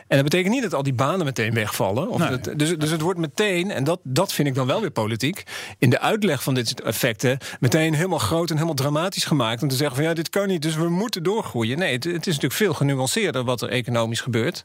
En 0.09 0.17
dat 0.17 0.25
betekent 0.25 0.55
niet 0.55 0.63
dat 0.63 0.75
al 0.75 0.83
die 0.83 0.95
banen 0.95 1.25
meteen 1.25 1.55
wegvallen. 1.55 2.09
Of 2.09 2.27
dus, 2.57 2.77
dus 2.79 2.91
het 2.91 3.01
wordt 3.01 3.19
meteen, 3.19 3.71
en 3.71 3.85
dat, 3.85 4.01
dat 4.03 4.33
vind 4.33 4.49
ik 4.49 4.55
dan 4.55 4.67
wel 4.67 4.81
weer 4.81 4.91
politiek... 4.91 5.43
in 5.79 5.91
de 5.91 6.01
uitleg 6.01 6.43
van 6.43 6.55
dit 6.55 6.69
soort 6.69 6.81
effecten... 6.81 7.39
meteen 7.61 7.95
helemaal 7.95 8.19
groot 8.19 8.49
en 8.49 8.55
helemaal 8.55 8.77
dramatisch 8.77 9.25
gemaakt... 9.25 9.63
om 9.63 9.69
te 9.69 9.77
zeggen 9.77 9.97
van 9.97 10.05
ja, 10.05 10.15
dit 10.15 10.29
kan 10.29 10.49
niet, 10.49 10.63
dus 10.63 10.77
we 10.77 10.89
moeten 10.89 11.23
doorgroeien. 11.23 11.79
Nee, 11.79 11.93
het, 11.93 12.05
het 12.05 12.27
is 12.27 12.35
natuurlijk 12.35 12.55
veel 12.55 12.75
genuanceerder 12.75 13.45
wat 13.45 13.63
er 13.63 13.69
economisch 13.69 14.21
gebeurt. 14.21 14.65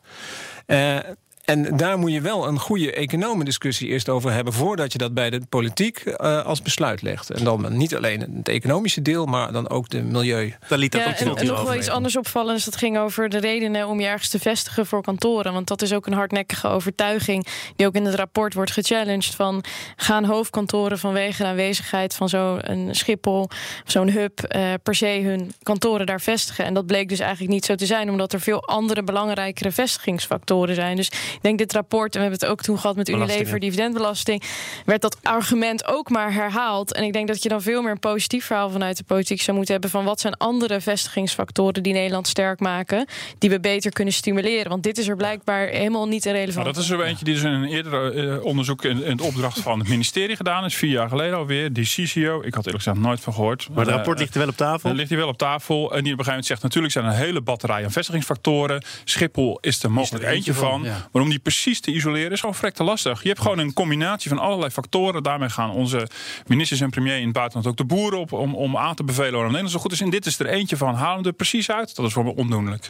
Uh, 0.68 0.98
en 1.46 1.78
daar 1.78 1.98
moet 1.98 2.12
je 2.12 2.22
wel 2.22 2.48
een 2.48 2.60
goede 2.60 2.94
economendiscussie 2.94 3.88
eerst 3.88 4.10
over 4.10 4.32
hebben... 4.32 4.54
voordat 4.54 4.92
je 4.92 4.98
dat 4.98 5.14
bij 5.14 5.30
de 5.30 5.42
politiek 5.50 6.04
uh, 6.06 6.46
als 6.46 6.62
besluit 6.62 7.02
legt. 7.02 7.30
En 7.30 7.44
dan 7.44 7.78
niet 7.78 7.96
alleen 7.96 8.20
het 8.20 8.48
economische 8.48 9.02
deel, 9.02 9.26
maar 9.26 9.52
dan 9.52 9.70
ook 9.70 9.90
de 9.90 10.02
milieu. 10.02 10.56
Dat 10.68 10.80
liet 10.80 10.92
dat 10.92 11.02
ja, 11.02 11.16
en, 11.16 11.36
en 11.36 11.46
nog 11.46 11.64
wel 11.64 11.76
iets 11.76 11.90
anders 11.90 12.18
opvallends. 12.18 12.66
Dat 12.66 12.76
ging 12.76 12.98
over 12.98 13.30
de 13.30 13.38
redenen 13.38 13.88
om 13.88 14.00
je 14.00 14.08
ergens 14.08 14.30
te 14.30 14.40
vestigen 14.40 14.86
voor 14.86 15.02
kantoren. 15.02 15.54
Want 15.54 15.68
dat 15.68 15.82
is 15.82 15.94
ook 15.94 16.06
een 16.06 16.14
hardnekkige 16.14 16.68
overtuiging... 16.68 17.48
die 17.76 17.88
ook 17.88 17.96
in 17.96 18.06
het 18.06 18.16
rapport 18.16 18.54
wordt 18.54 18.72
gechallenged 18.72 19.36
van... 19.36 19.64
gaan 19.96 20.24
hoofdkantoren 20.24 21.00
vanwege 21.00 21.44
de 21.44 21.50
aanwezigheid 21.50 22.16
van 22.16 22.30
zo'n 22.30 22.90
Schiphol... 22.92 23.50
zo'n 23.86 24.10
hub 24.10 24.56
uh, 24.56 24.74
per 24.84 24.96
se 24.96 25.22
hun 25.24 25.54
kantoren 25.64 26.06
daar 26.06 26.22
vestigen. 26.22 26.66
En 26.66 26.74
dat 26.74 26.86
bleek 26.86 27.10
dus 27.10 27.20
eigenlijk 27.20 27.54
niet 27.54 27.66
zo 27.66 27.76
te 27.76 27.86
zijn... 27.86 28.10
omdat 28.10 28.34
er 28.34 28.42
veel 28.42 28.68
andere 28.68 29.04
belangrijkere 29.04 29.72
vestigingsfactoren 29.72 30.76
zijn. 30.76 30.96
Dus 30.96 31.12
ik 31.34 31.42
denk 31.42 31.58
dit 31.58 31.74
rapport, 31.74 32.16
en 32.16 32.22
we 32.22 32.28
hebben 32.28 32.40
het 32.40 32.50
ook 32.50 32.62
toen 32.62 32.80
gehad 32.80 32.96
met 32.96 33.10
Unilever, 33.10 33.60
dividendbelasting, 33.60 34.44
werd 34.86 35.02
dat 35.02 35.18
argument 35.24 35.88
ook 35.88 36.10
maar 36.10 36.34
herhaald. 36.34 36.94
En 36.94 37.04
ik 37.04 37.14
denk 37.14 37.28
dat 37.28 37.44
je 37.44 37.50
dan 37.50 37.62
veel 37.62 37.82
meer 37.82 37.92
een 37.92 38.00
positief 38.00 38.46
verhaal 38.46 38.70
vanuit 38.70 38.98
de 38.98 39.04
politiek 39.04 39.42
zou 39.42 39.56
moeten 39.56 39.74
hebben 39.74 39.92
van 39.92 40.04
wat 40.06 40.20
zijn 40.20 40.38
andere 40.38 40.82
vestigingsfactoren 40.82 41.84
die 41.84 41.94
Nederland 41.94 42.28
sterk 42.28 42.60
maken, 42.60 43.06
die 43.38 43.50
we 43.50 43.60
beter 43.60 43.92
kunnen 43.92 44.14
stimuleren. 44.14 44.70
Want 44.70 44.84
dit 44.84 44.98
is 44.98 45.08
er 45.08 45.16
blijkbaar 45.16 45.68
helemaal 45.68 46.08
niet 46.08 46.26
relevant. 46.26 46.56
Nou, 46.56 46.74
dat 46.74 46.78
is 46.78 46.90
er 46.90 47.02
eentje 47.02 47.26
die 47.26 47.34
dus 47.34 47.44
in 47.44 47.52
een 47.52 47.66
eerder 47.66 48.16
uh, 48.16 48.44
onderzoek 48.44 48.84
in, 48.84 49.04
in, 49.04 49.18
de 49.18 49.24
opdracht 49.24 49.60
van 49.60 49.80
het 49.80 49.88
ministerie 49.88 50.36
gedaan 50.36 50.66
is, 50.66 50.76
vier 50.76 50.90
jaar 50.90 51.10
geleden 51.10 51.38
alweer. 51.38 51.74
Die 51.74 51.86
CCO, 51.86 52.42
ik 52.44 52.54
had 52.54 52.66
eerlijk 52.66 52.84
gezegd 52.84 52.98
nooit 52.98 53.20
van 53.20 53.34
gehoord. 53.34 53.68
Maar 53.74 53.86
het 53.86 53.96
rapport 53.96 54.20
ligt 54.20 54.34
er 54.34 54.40
wel 54.40 54.50
op 54.50 54.58
tafel? 54.58 54.90
Uh, 54.90 54.96
ligt 54.96 55.10
hier 55.10 55.18
wel 55.18 55.28
op 55.28 55.38
tafel. 55.38 55.76
En 55.76 56.04
die 56.04 56.14
op 56.14 56.20
een 56.20 56.26
gegeven 56.26 56.26
moment 56.26 56.46
zegt, 56.46 56.62
natuurlijk 56.62 56.94
zijn 56.94 57.06
er 57.06 57.12
een 57.12 57.18
hele 57.18 57.42
batterij 57.42 57.84
aan 57.84 57.92
vestigingsfactoren. 57.92 58.84
Schiphol 59.04 59.58
is 59.62 59.84
er 59.84 59.92
mogelijk 59.92 60.26
er 60.26 60.32
eentje 60.32 60.54
van. 60.54 60.86
van 61.12 61.21
om 61.22 61.30
die 61.30 61.40
precies 61.40 61.80
te 61.80 61.92
isoleren 61.92 62.32
is 62.32 62.40
gewoon 62.40 62.56
vrek 62.56 62.74
te 62.74 62.84
lastig. 62.84 63.22
Je 63.22 63.28
hebt 63.28 63.42
gewoon 63.42 63.58
een 63.58 63.74
combinatie 63.74 64.30
van 64.30 64.40
allerlei 64.40 64.72
factoren. 64.72 65.24
Daarmee 65.24 65.50
gaan 65.50 65.72
onze 65.72 66.08
ministers 66.48 66.82
en 66.82 66.90
premier 66.90 67.18
in 67.18 67.24
het 67.24 67.34
buitenland 67.34 67.68
ook 67.68 67.78
de 67.78 67.96
boeren 67.96 68.20
op 68.20 68.32
om, 68.32 68.56
om 68.56 68.78
aan 68.78 68.96
te 68.96 69.04
bevelen 69.04 69.32
waarom 69.32 69.52
Nederland 69.52 69.74
zo 69.76 69.80
goed 69.80 69.92
is. 69.92 70.02
En 70.02 70.10
dit 70.10 70.26
is 70.26 70.40
er 70.40 70.46
eentje 70.46 70.78
van. 70.78 70.96
Halen 70.96 71.18
hem 71.18 71.26
er 71.26 71.34
precies 71.34 71.72
uit. 71.72 71.96
Dat 71.96 72.06
is 72.06 72.14
voor 72.14 72.24
me 72.24 72.36
ondoenlijk. 72.36 72.90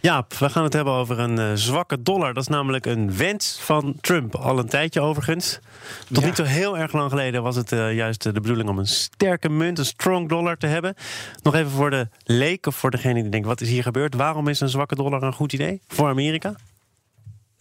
Ja, 0.00 0.26
we 0.38 0.50
gaan 0.50 0.64
het 0.64 0.72
hebben 0.72 0.92
over 0.92 1.18
een 1.18 1.38
uh, 1.38 1.50
zwakke 1.54 2.02
dollar. 2.02 2.34
Dat 2.34 2.42
is 2.42 2.48
namelijk 2.48 2.86
een 2.86 3.16
wens 3.16 3.58
van 3.60 3.94
Trump. 4.00 4.34
Al 4.34 4.58
een 4.58 4.68
tijdje 4.68 5.00
overigens. 5.00 5.58
Tot 6.12 6.24
niet 6.24 6.36
zo 6.36 6.44
heel 6.44 6.78
erg 6.78 6.92
lang 6.92 7.10
geleden 7.10 7.42
was 7.42 7.56
het 7.56 7.72
uh, 7.72 7.94
juist 7.94 8.22
de 8.22 8.32
bedoeling 8.32 8.68
om 8.68 8.78
een 8.78 8.86
sterke 8.86 9.48
munt, 9.48 9.78
een 9.78 9.84
strong 9.84 10.28
dollar 10.28 10.56
te 10.56 10.66
hebben. 10.66 10.94
Nog 11.42 11.54
even 11.54 11.70
voor 11.70 11.90
de 11.90 12.08
leek 12.24 12.66
of 12.66 12.76
voor 12.76 12.90
degene 12.90 13.22
die 13.22 13.30
denkt: 13.30 13.46
wat 13.46 13.60
is 13.60 13.68
hier 13.68 13.82
gebeurd? 13.82 14.14
Waarom 14.14 14.48
is 14.48 14.60
een 14.60 14.68
zwakke 14.68 14.94
dollar 14.94 15.22
een 15.22 15.32
goed 15.32 15.52
idee 15.52 15.80
voor 15.88 16.08
Amerika? 16.08 16.54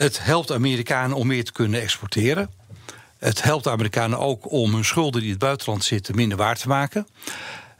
Het 0.01 0.23
helpt 0.23 0.51
Amerikanen 0.51 1.17
om 1.17 1.27
meer 1.27 1.43
te 1.43 1.51
kunnen 1.51 1.81
exporteren. 1.81 2.49
Het 3.17 3.43
helpt 3.43 3.67
Amerikanen 3.67 4.19
ook 4.19 4.51
om 4.51 4.73
hun 4.73 4.85
schulden 4.85 5.19
die 5.19 5.23
in 5.23 5.35
het 5.35 5.39
buitenland 5.43 5.83
zitten 5.83 6.15
minder 6.15 6.37
waard 6.37 6.59
te 6.59 6.67
maken. 6.67 7.07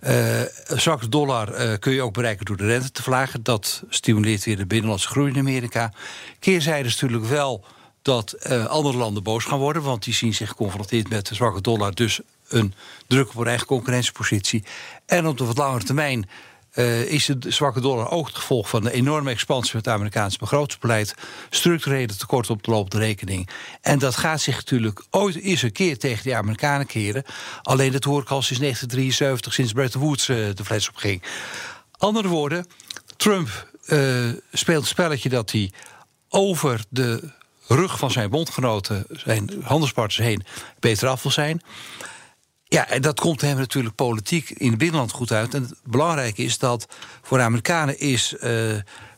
Uh, 0.03 0.39
een 0.39 0.81
zwakke 0.81 1.09
dollar 1.09 1.61
uh, 1.61 1.77
kun 1.79 1.93
je 1.93 2.01
ook 2.01 2.13
bereiken 2.13 2.45
door 2.45 2.57
de 2.57 2.65
rente 2.65 2.91
te 2.91 3.01
verlagen. 3.01 3.43
Dat 3.43 3.83
stimuleert 3.89 4.43
weer 4.43 4.57
de 4.57 4.65
binnenlandse 4.65 5.07
groei 5.07 5.31
in 5.31 5.39
Amerika. 5.39 5.93
Keerzijde 6.39 6.87
is 6.87 7.01
natuurlijk 7.01 7.29
wel 7.29 7.65
dat 8.01 8.35
uh, 8.49 8.65
andere 8.65 8.97
landen 8.97 9.23
boos 9.23 9.43
gaan 9.43 9.59
worden, 9.59 9.81
want 9.81 10.03
die 10.03 10.13
zien 10.13 10.33
zich 10.33 10.49
geconfronteerd 10.49 11.09
met 11.09 11.27
de 11.27 11.35
zwakke 11.35 11.61
dollar, 11.61 11.93
dus 11.93 12.19
een 12.47 12.73
druk 13.07 13.29
op 13.29 13.35
hun 13.35 13.47
eigen 13.47 13.67
concurrentiepositie. 13.67 14.63
En 15.05 15.27
op 15.27 15.37
de 15.37 15.45
wat 15.45 15.57
langere 15.57 15.85
termijn 15.85 16.29
uh, 16.75 17.11
is 17.11 17.25
de 17.25 17.51
zwakke 17.51 17.81
dollar 17.81 18.09
ook 18.09 18.27
het 18.27 18.35
gevolg 18.35 18.69
van 18.69 18.83
de 18.83 18.91
enorme 18.91 19.31
expansie 19.31 19.71
van 19.71 19.79
het 19.79 19.89
Amerikaanse 19.89 20.37
begrotingsbeleid, 20.37 21.13
structurele 21.49 22.15
tekort 22.15 22.49
op 22.49 22.63
de 22.63 22.71
lopende 22.71 23.05
rekening. 23.05 23.49
En 23.81 23.99
dat 23.99 24.15
gaat 24.15 24.41
zich 24.41 24.55
natuurlijk 24.55 25.03
ooit 25.09 25.35
eens 25.35 25.61
een 25.61 25.71
keer 25.71 25.97
tegen 25.97 26.23
de 26.23 26.35
Amerikanen 26.35 26.85
keren. 26.85 27.23
Alleen 27.61 27.91
dat 27.91 28.03
hoor 28.03 28.21
ik 28.21 28.29
al 28.29 28.41
sinds 28.41 28.61
1973, 28.61 29.53
sinds 29.53 29.71
Bretton 29.73 30.01
Woods 30.01 30.27
uh, 30.27 30.37
de 30.55 30.65
fles 30.65 30.89
op 30.89 30.95
ging. 30.95 31.23
Andere 31.97 32.27
woorden, 32.27 32.65
Trump 33.17 33.69
uh, 33.87 34.29
speelt 34.51 34.81
een 34.81 34.87
spelletje 34.87 35.29
dat 35.29 35.51
hij 35.51 35.71
over 36.29 36.83
de 36.89 37.31
rug 37.67 37.97
van 37.97 38.11
zijn 38.11 38.29
bondgenoten, 38.29 39.05
zijn 39.09 39.49
handelspartners 39.63 40.27
heen, 40.27 40.43
beter 40.79 41.07
af 41.07 41.23
wil 41.23 41.31
zijn. 41.31 41.61
Ja, 42.73 42.87
en 42.87 43.01
dat 43.01 43.19
komt 43.19 43.41
hem 43.41 43.57
natuurlijk 43.57 43.95
politiek 43.95 44.49
in 44.49 44.69
het 44.69 44.77
binnenland 44.77 45.11
goed 45.11 45.31
uit. 45.31 45.53
En 45.53 45.61
het 45.61 45.73
belangrijke 45.83 46.43
is 46.43 46.57
dat 46.57 46.87
voor 47.21 47.37
de 47.37 47.43
Amerikanen 47.43 47.99
is 47.99 48.33
uh, 48.33 48.41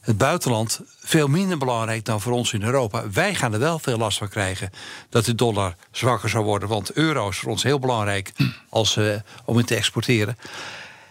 het 0.02 0.18
buitenland 0.18 0.82
veel 1.00 1.28
minder 1.28 1.58
belangrijk 1.58 2.06
dan 2.06 2.22
voor 2.22 2.32
ons 2.32 2.54
in 2.54 2.64
Europa. 2.64 3.10
Wij 3.10 3.36
gaan 3.36 3.54
er 3.54 3.60
wel 3.60 3.80
veel 3.80 3.98
last 3.98 4.18
van 4.18 4.30
krijgen 4.30 4.70
dat 5.10 5.26
de 5.26 5.36
dollar 5.36 5.76
zwakker 5.92 6.30
zou 6.30 6.44
worden. 6.44 6.70
Want 6.70 6.94
euro 6.94 7.30
is 7.30 7.38
voor 7.38 7.52
ons 7.52 7.64
heel 7.64 7.80
belangrijk 7.80 8.32
als, 8.70 8.98
uh, 8.98 9.16
om 9.46 9.60
in 9.60 9.66
te 9.66 9.76
exporteren. 9.76 10.38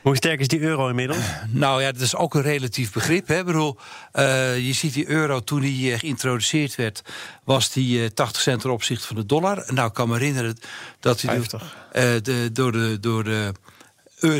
Hoe 0.03 0.17
sterk 0.17 0.41
is 0.41 0.49
die 0.49 0.61
euro 0.61 0.89
inmiddels? 0.89 1.19
Nou 1.49 1.83
ja, 1.83 1.93
dat 1.93 2.01
is 2.01 2.17
ook 2.17 2.35
een 2.35 2.43
relatief 2.43 2.93
begrip. 2.93 3.29
Hè. 3.29 3.39
Ik 3.39 3.45
bedoel, 3.45 3.77
uh, 4.15 4.67
je 4.67 4.73
ziet 4.73 4.95
die 4.95 5.09
euro 5.09 5.41
toen 5.41 5.61
die 5.61 5.99
geïntroduceerd 5.99 6.75
werd, 6.75 7.03
was 7.45 7.73
die 7.73 7.99
uh, 7.99 8.07
80 8.07 8.43
cent 8.43 8.61
ten 8.61 8.71
opzichte 8.71 9.07
van 9.07 9.17
de 9.17 9.27
dollar. 9.27 9.65
Nou, 9.67 9.89
ik 9.89 9.95
kan 9.95 10.09
me 10.09 10.19
herinneren 10.19 10.59
dat 11.01 11.21
hij 11.21 11.37
uh, 11.39 11.45
de, 11.93 12.51
door 12.53 12.73
de. 12.73 13.01
Door 13.01 13.25
de 13.25 13.53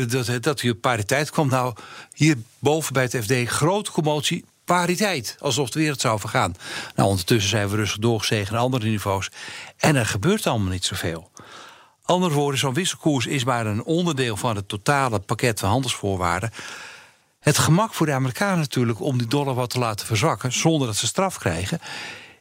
dat, 0.07 0.43
dat 0.43 0.61
hij 0.61 0.71
op 0.71 0.81
pariteit 0.81 1.29
kwam. 1.29 1.49
Nou, 1.49 1.75
hier 2.13 2.37
boven 2.59 2.93
bij 2.93 3.03
het 3.03 3.17
FD 3.23 3.49
grote 3.49 3.91
commotie, 3.91 4.45
pariteit. 4.65 5.35
Alsof 5.39 5.69
de 5.69 5.79
wereld 5.79 6.01
zou 6.01 6.19
vergaan. 6.19 6.55
Nou, 6.95 7.09
ondertussen 7.09 7.49
zijn 7.49 7.69
we 7.69 7.75
rustig 7.75 7.99
doorgezegen 7.99 8.53
naar 8.53 8.61
andere 8.61 8.89
niveaus. 8.89 9.29
En 9.77 9.95
er 9.95 10.05
gebeurt 10.05 10.47
allemaal 10.47 10.71
niet 10.71 10.85
zoveel. 10.85 11.31
Andere 12.05 12.33
woorden, 12.33 12.59
zo'n 12.59 12.73
wisselkoers 12.73 13.25
is 13.25 13.43
maar 13.43 13.65
een 13.65 13.83
onderdeel 13.83 14.37
van 14.37 14.55
het 14.55 14.67
totale 14.67 15.19
pakket 15.19 15.59
van 15.59 15.69
handelsvoorwaarden. 15.69 16.51
Het 17.39 17.57
gemak 17.57 17.93
voor 17.93 18.05
de 18.05 18.11
Amerikanen 18.13 18.57
natuurlijk 18.57 19.01
om 19.01 19.17
die 19.17 19.27
dollar 19.27 19.53
wat 19.53 19.69
te 19.69 19.79
laten 19.79 20.05
verzwakken 20.05 20.51
zonder 20.51 20.87
dat 20.87 20.95
ze 20.95 21.07
straf 21.07 21.37
krijgen, 21.37 21.79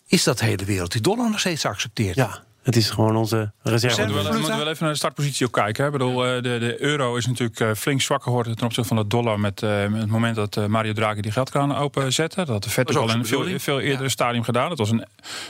is 0.07 0.25
dat 0.25 0.38
de 0.38 0.44
hele 0.44 0.64
wereld 0.64 0.92
die 0.92 1.01
dollar 1.01 1.31
nog 1.31 1.40
steeds 1.40 1.64
accepteert. 1.64 2.16
Ja, 2.16 2.42
het 2.62 2.77
is 2.77 2.90
gewoon 2.90 3.16
onze 3.16 3.53
reserve. 3.62 4.07
We 4.07 4.12
moeten, 4.12 4.57
wel, 4.57 4.68
even 4.68 4.77
naar 4.79 4.92
de 4.92 4.98
startpositie 4.98 5.46
ook 5.46 5.53
kijken. 5.53 5.85
Hè. 5.85 5.90
Ik 5.90 5.98
bedoel, 5.98 6.27
eh, 6.27 6.35
de, 6.35 6.59
de 6.59 6.83
euro 6.83 7.16
is 7.16 7.27
natuurlijk 7.27 7.61
eh, 7.61 7.70
flink 7.75 8.01
zwakker 8.01 8.27
geworden 8.27 8.57
ten 8.57 8.66
opzichte 8.66 8.94
van 8.94 9.03
de 9.03 9.07
dollar. 9.09 9.40
Met, 9.40 9.62
uh, 9.62 9.87
met 9.87 10.01
het 10.01 10.11
moment 10.11 10.37
dat 10.37 10.68
Mario 10.68 10.92
Draghi 10.92 11.20
die 11.20 11.33
geldkraan 11.33 11.77
openzette. 11.77 12.37
Dat 12.37 12.48
had 12.48 12.62
de 12.62 12.70
Fed 12.70 12.90
ook 12.90 12.96
al 12.96 13.11
in 13.11 13.18
een 13.18 13.27
veel, 13.27 13.59
veel 13.59 13.81
eerder 13.81 14.03
ja. 14.03 14.09
stadium 14.09 14.42
gedaan. 14.42 14.70
Het 14.70 14.79
was 14.79 14.90
een, 14.90 15.07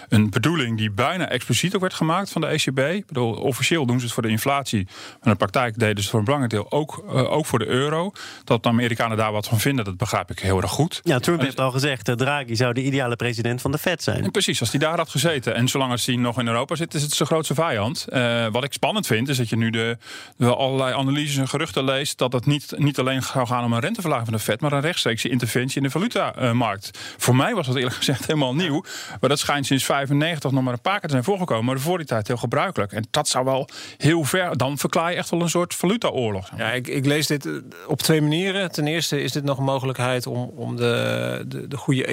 een 0.09 0.31
bedoeling 0.31 0.79
die 0.79 0.91
bijna 0.91 1.29
expliciet 1.29 1.75
ook 1.75 1.81
werd 1.81 1.95
gemaakt 1.95 2.31
van 2.31 2.41
de 2.41 2.47
ECB. 2.47 2.79
Ik 2.79 3.07
bedoel, 3.07 3.33
officieel 3.33 3.87
doen 3.87 3.99
ze 3.99 4.05
het 4.05 4.15
voor 4.15 4.23
de 4.23 4.29
inflatie. 4.29 4.85
Maar 4.85 5.19
in 5.23 5.31
de 5.31 5.37
praktijk 5.37 5.79
deden 5.79 5.97
ze 5.97 6.01
het 6.01 6.11
voor 6.11 6.19
een 6.19 6.25
belangrijk 6.25 6.53
deel 6.53 6.71
ook, 6.71 7.03
ook 7.13 7.47
voor 7.47 7.59
de 7.59 7.67
euro. 7.67 8.13
Dat 8.45 8.63
de 8.63 8.69
Amerikanen 8.69 9.17
daar 9.17 9.33
wat 9.33 9.49
van 9.49 9.61
vinden, 9.61 9.85
dat 9.85 9.97
begrijp 9.97 10.31
ik 10.31 10.39
heel 10.39 10.61
erg 10.63 10.71
goed. 10.71 11.01
Ja, 11.03 11.19
Trump 11.19 11.41
heeft 11.41 11.61
al 11.61 11.71
gezegd, 11.71 12.19
Draghi 12.19 12.57
zou 12.57 12.73
de 12.73 12.83
ideale 12.83 13.17
president 13.17 13.61
van 13.61 13.71
de 13.71 13.79
Fed 13.79 14.03
zijn. 14.03 14.25
En 14.25 14.31
precies, 14.31 14.61
als 14.61 14.71
hij 14.71 14.81
daar 14.81 14.97
had 14.97 15.09
gezeten. 15.09 15.55
En 15.55 15.69
zolang 15.69 15.91
als 15.91 16.07
hij 16.07 16.17
nog 16.17 16.39
in 16.39 16.47
Europa 16.47 16.75
zit, 16.75 16.95
is 17.03 17.09
het 17.09 17.17
zijn 17.17 17.29
grootste 17.29 17.55
vijand. 17.55 18.07
Uh, 18.09 18.47
wat 18.53 18.65
ik 18.65 18.73
spannend 18.73 19.07
vind, 19.07 19.29
is 19.29 19.37
dat 19.37 19.49
je 19.49 19.57
nu 19.57 19.71
de, 19.71 19.97
allerlei 20.39 20.95
analyses 20.95 21.37
en 21.37 21.49
geruchten 21.49 21.85
leest 21.85 22.19
dat 22.19 22.33
het 22.33 22.47
niet, 22.47 22.73
niet 22.77 22.99
alleen 22.99 23.23
zou 23.23 23.47
gaan 23.47 23.65
om 23.65 23.73
een 23.73 23.81
renteverlaging 23.81 24.29
van 24.29 24.37
de 24.37 24.43
Fed, 24.43 24.61
maar 24.61 24.73
een 24.73 24.81
rechtstreekse 24.81 25.29
interventie 25.29 25.77
in 25.77 25.83
de 25.83 25.91
valutamarkt. 25.91 26.99
Voor 27.17 27.37
mij 27.37 27.55
was 27.55 27.67
dat 27.67 27.77
eerlijk 27.77 27.95
gezegd 27.95 28.27
helemaal 28.27 28.55
nieuw. 28.55 28.85
Maar 29.21 29.31
dat 29.31 29.39
schijnt 29.39 29.67
sinds 29.67 29.85
95 29.85 30.51
nog 30.51 30.63
maar 30.63 30.73
een 30.73 30.81
paar 30.81 30.99
keer 30.99 31.09
te 31.09 31.11
zijn 31.11 31.25
voorgekomen. 31.25 31.65
Maar 31.65 31.81
voor 31.81 31.99
die 31.99 32.07
tijd 32.07 32.27
heel 32.27 32.37
gebruikelijk. 32.37 32.93
En 32.93 33.07
dat 33.11 33.29
zou 33.29 33.45
wel 33.45 33.69
heel 33.97 34.25
ver. 34.25 34.57
Dan 34.57 34.79
verklaar 34.79 35.11
je 35.11 35.17
echt 35.17 35.31
wel 35.31 35.41
een 35.41 35.51
soort 35.51 35.75
valutaoorlog. 35.75 36.51
Ja, 36.57 36.73
ik, 36.73 36.89
ik 36.89 37.07
lees 37.07 37.27
dit 37.27 37.49
op 37.87 38.03
twee 38.03 38.21
manieren. 38.21 38.73
Ten 38.73 38.87
eerste 38.87 39.23
is 39.23 39.33
dit 39.33 39.45
nog 39.45 39.59
een 39.59 39.65
mogelijkheid 39.65 40.27
om, 40.27 40.53
om 40.57 40.77
de, 40.77 41.45
de, 41.47 41.69
de 41.69 41.77
goede 41.77 42.07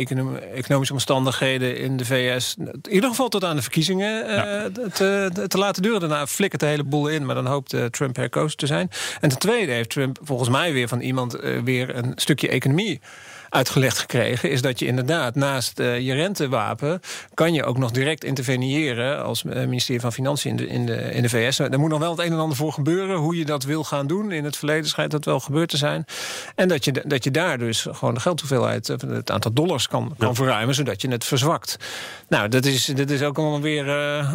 economische 0.54 0.94
omstandigheden 0.94 1.78
in 1.78 1.98
de 1.98 2.06
VS. 2.06 2.56
in 2.58 2.82
ieder 2.90 3.10
geval 3.10 3.30
tot 3.30 3.44
aan 3.44 3.56
de 3.56 3.62
verkiezingen 3.62 4.32
ja. 4.32 4.70
Te, 4.94 5.46
te 5.48 5.58
laten 5.58 5.82
duren. 5.82 6.00
Daarna 6.00 6.28
flikkert 6.28 6.62
de 6.62 6.68
hele 6.68 6.84
boel 6.84 7.08
in, 7.08 7.26
maar 7.26 7.36
dan 7.36 7.46
hoopt 7.46 7.74
uh, 7.74 7.86
Trump 7.86 8.16
herkozen 8.16 8.58
te 8.58 8.68
zijn. 8.68 8.90
En 9.22 9.30
ten 9.30 9.40
tweede 9.40 9.72
heeft 9.72 9.90
Trump 9.90 10.20
volgens 10.22 10.50
mij 10.50 10.74
weer 10.74 10.88
van 10.88 11.00
iemand 11.00 11.44
uh, 11.44 11.62
weer 11.62 11.96
een 11.96 12.12
stukje 12.16 12.50
economie 12.50 13.02
uitgelegd 13.50 14.00
gekregen, 14.00 14.52
is 14.52 14.62
dat 14.62 14.80
je 14.80 14.86
inderdaad 14.86 15.36
naast 15.36 15.80
uh, 15.80 16.00
je 16.00 16.14
rentewapen 16.14 17.00
kan 17.34 17.54
je 17.54 17.64
ook 17.64 17.78
nog 17.78 17.92
direct 17.92 18.24
interveneren 18.24 19.24
als 19.24 19.44
uh, 19.44 19.54
ministerie 19.54 20.02
van 20.02 20.14
Financiën 20.14 20.50
in 20.52 20.58
de, 20.58 20.68
in, 20.68 20.86
de, 20.86 20.96
in 20.96 21.22
de 21.22 21.30
VS. 21.30 21.60
Er 21.60 21.80
moet 21.80 21.90
nog 21.90 22.00
wel 22.00 22.12
het 22.12 22.20
een 22.20 22.32
en 22.32 22.40
ander 22.40 22.58
voor 22.58 22.74
gebeuren. 22.74 23.18
Hoe 23.18 23.38
je 23.38 23.46
dat 23.46 23.64
wil 23.64 23.84
gaan 23.84 24.08
doen. 24.08 24.32
In 24.32 24.44
het 24.44 24.58
verleden 24.58 24.90
schijnt 24.90 25.12
dat 25.12 25.26
wel 25.26 25.40
gebeurd 25.40 25.70
te 25.70 25.78
zijn. 25.78 26.06
En 26.56 26.68
dat 26.68 26.86
je, 26.86 27.04
dat 27.06 27.24
je 27.24 27.32
daar 27.32 27.58
dus 27.58 27.88
gewoon 27.92 28.14
de 28.14 28.20
geldhoeveelheid, 28.20 28.88
het 28.88 29.32
aantal 29.32 29.54
dollars 29.54 29.88
kan, 29.88 30.14
kan 30.18 30.28
ja. 30.28 30.34
verruimen, 30.34 30.76
zodat 30.76 31.02
je 31.02 31.12
het 31.12 31.26
verzwakt. 31.26 31.78
Nou, 32.30 32.48
dat 32.48 32.66
is, 32.66 32.86
dat 32.86 33.10
is 33.10 33.22
ook 33.22 33.38
allemaal 33.38 33.62
weer. 33.62 33.88
Uh, 33.88 34.34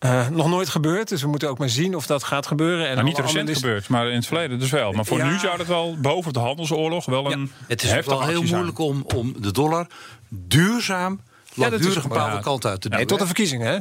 uh, 0.00 0.28
nog 0.28 0.48
nooit 0.48 0.68
gebeurd, 0.68 1.08
dus 1.08 1.22
we 1.22 1.28
moeten 1.28 1.48
ook 1.48 1.58
maar 1.58 1.68
zien 1.68 1.96
of 1.96 2.06
dat 2.06 2.24
gaat 2.24 2.46
gebeuren. 2.46 2.88
En 2.88 2.94
nou, 2.94 3.06
niet 3.06 3.18
recent 3.18 3.48
is... 3.48 3.56
gebeurd, 3.56 3.88
maar 3.88 4.08
in 4.08 4.14
het 4.14 4.26
verleden 4.26 4.58
dus 4.58 4.70
wel. 4.70 4.92
Maar 4.92 5.04
voor 5.04 5.18
ja. 5.18 5.30
nu 5.30 5.38
zou 5.38 5.58
het 5.58 5.66
wel 5.66 5.96
boven 6.00 6.32
de 6.32 6.38
handelsoorlog 6.38 7.04
wel 7.04 7.32
een. 7.32 7.40
Ja, 7.40 7.64
het 7.66 7.82
is 7.82 8.06
wel 8.06 8.22
heel 8.22 8.42
moeilijk 8.42 8.78
om, 8.78 9.04
om 9.14 9.34
de 9.40 9.52
dollar 9.52 9.86
duurzaam 10.28 11.20
ja, 11.64 11.70
dat 11.70 11.82
duurzaam 11.82 12.02
bepaalde 12.02 12.34
ja. 12.34 12.40
kant 12.40 12.66
uit 12.66 12.80
te 12.80 12.88
doen. 12.88 12.98
Nee, 12.98 13.06
tot 13.06 13.18
de 13.18 13.26
verkiezingen, 13.26 13.66
hè? 13.66 13.78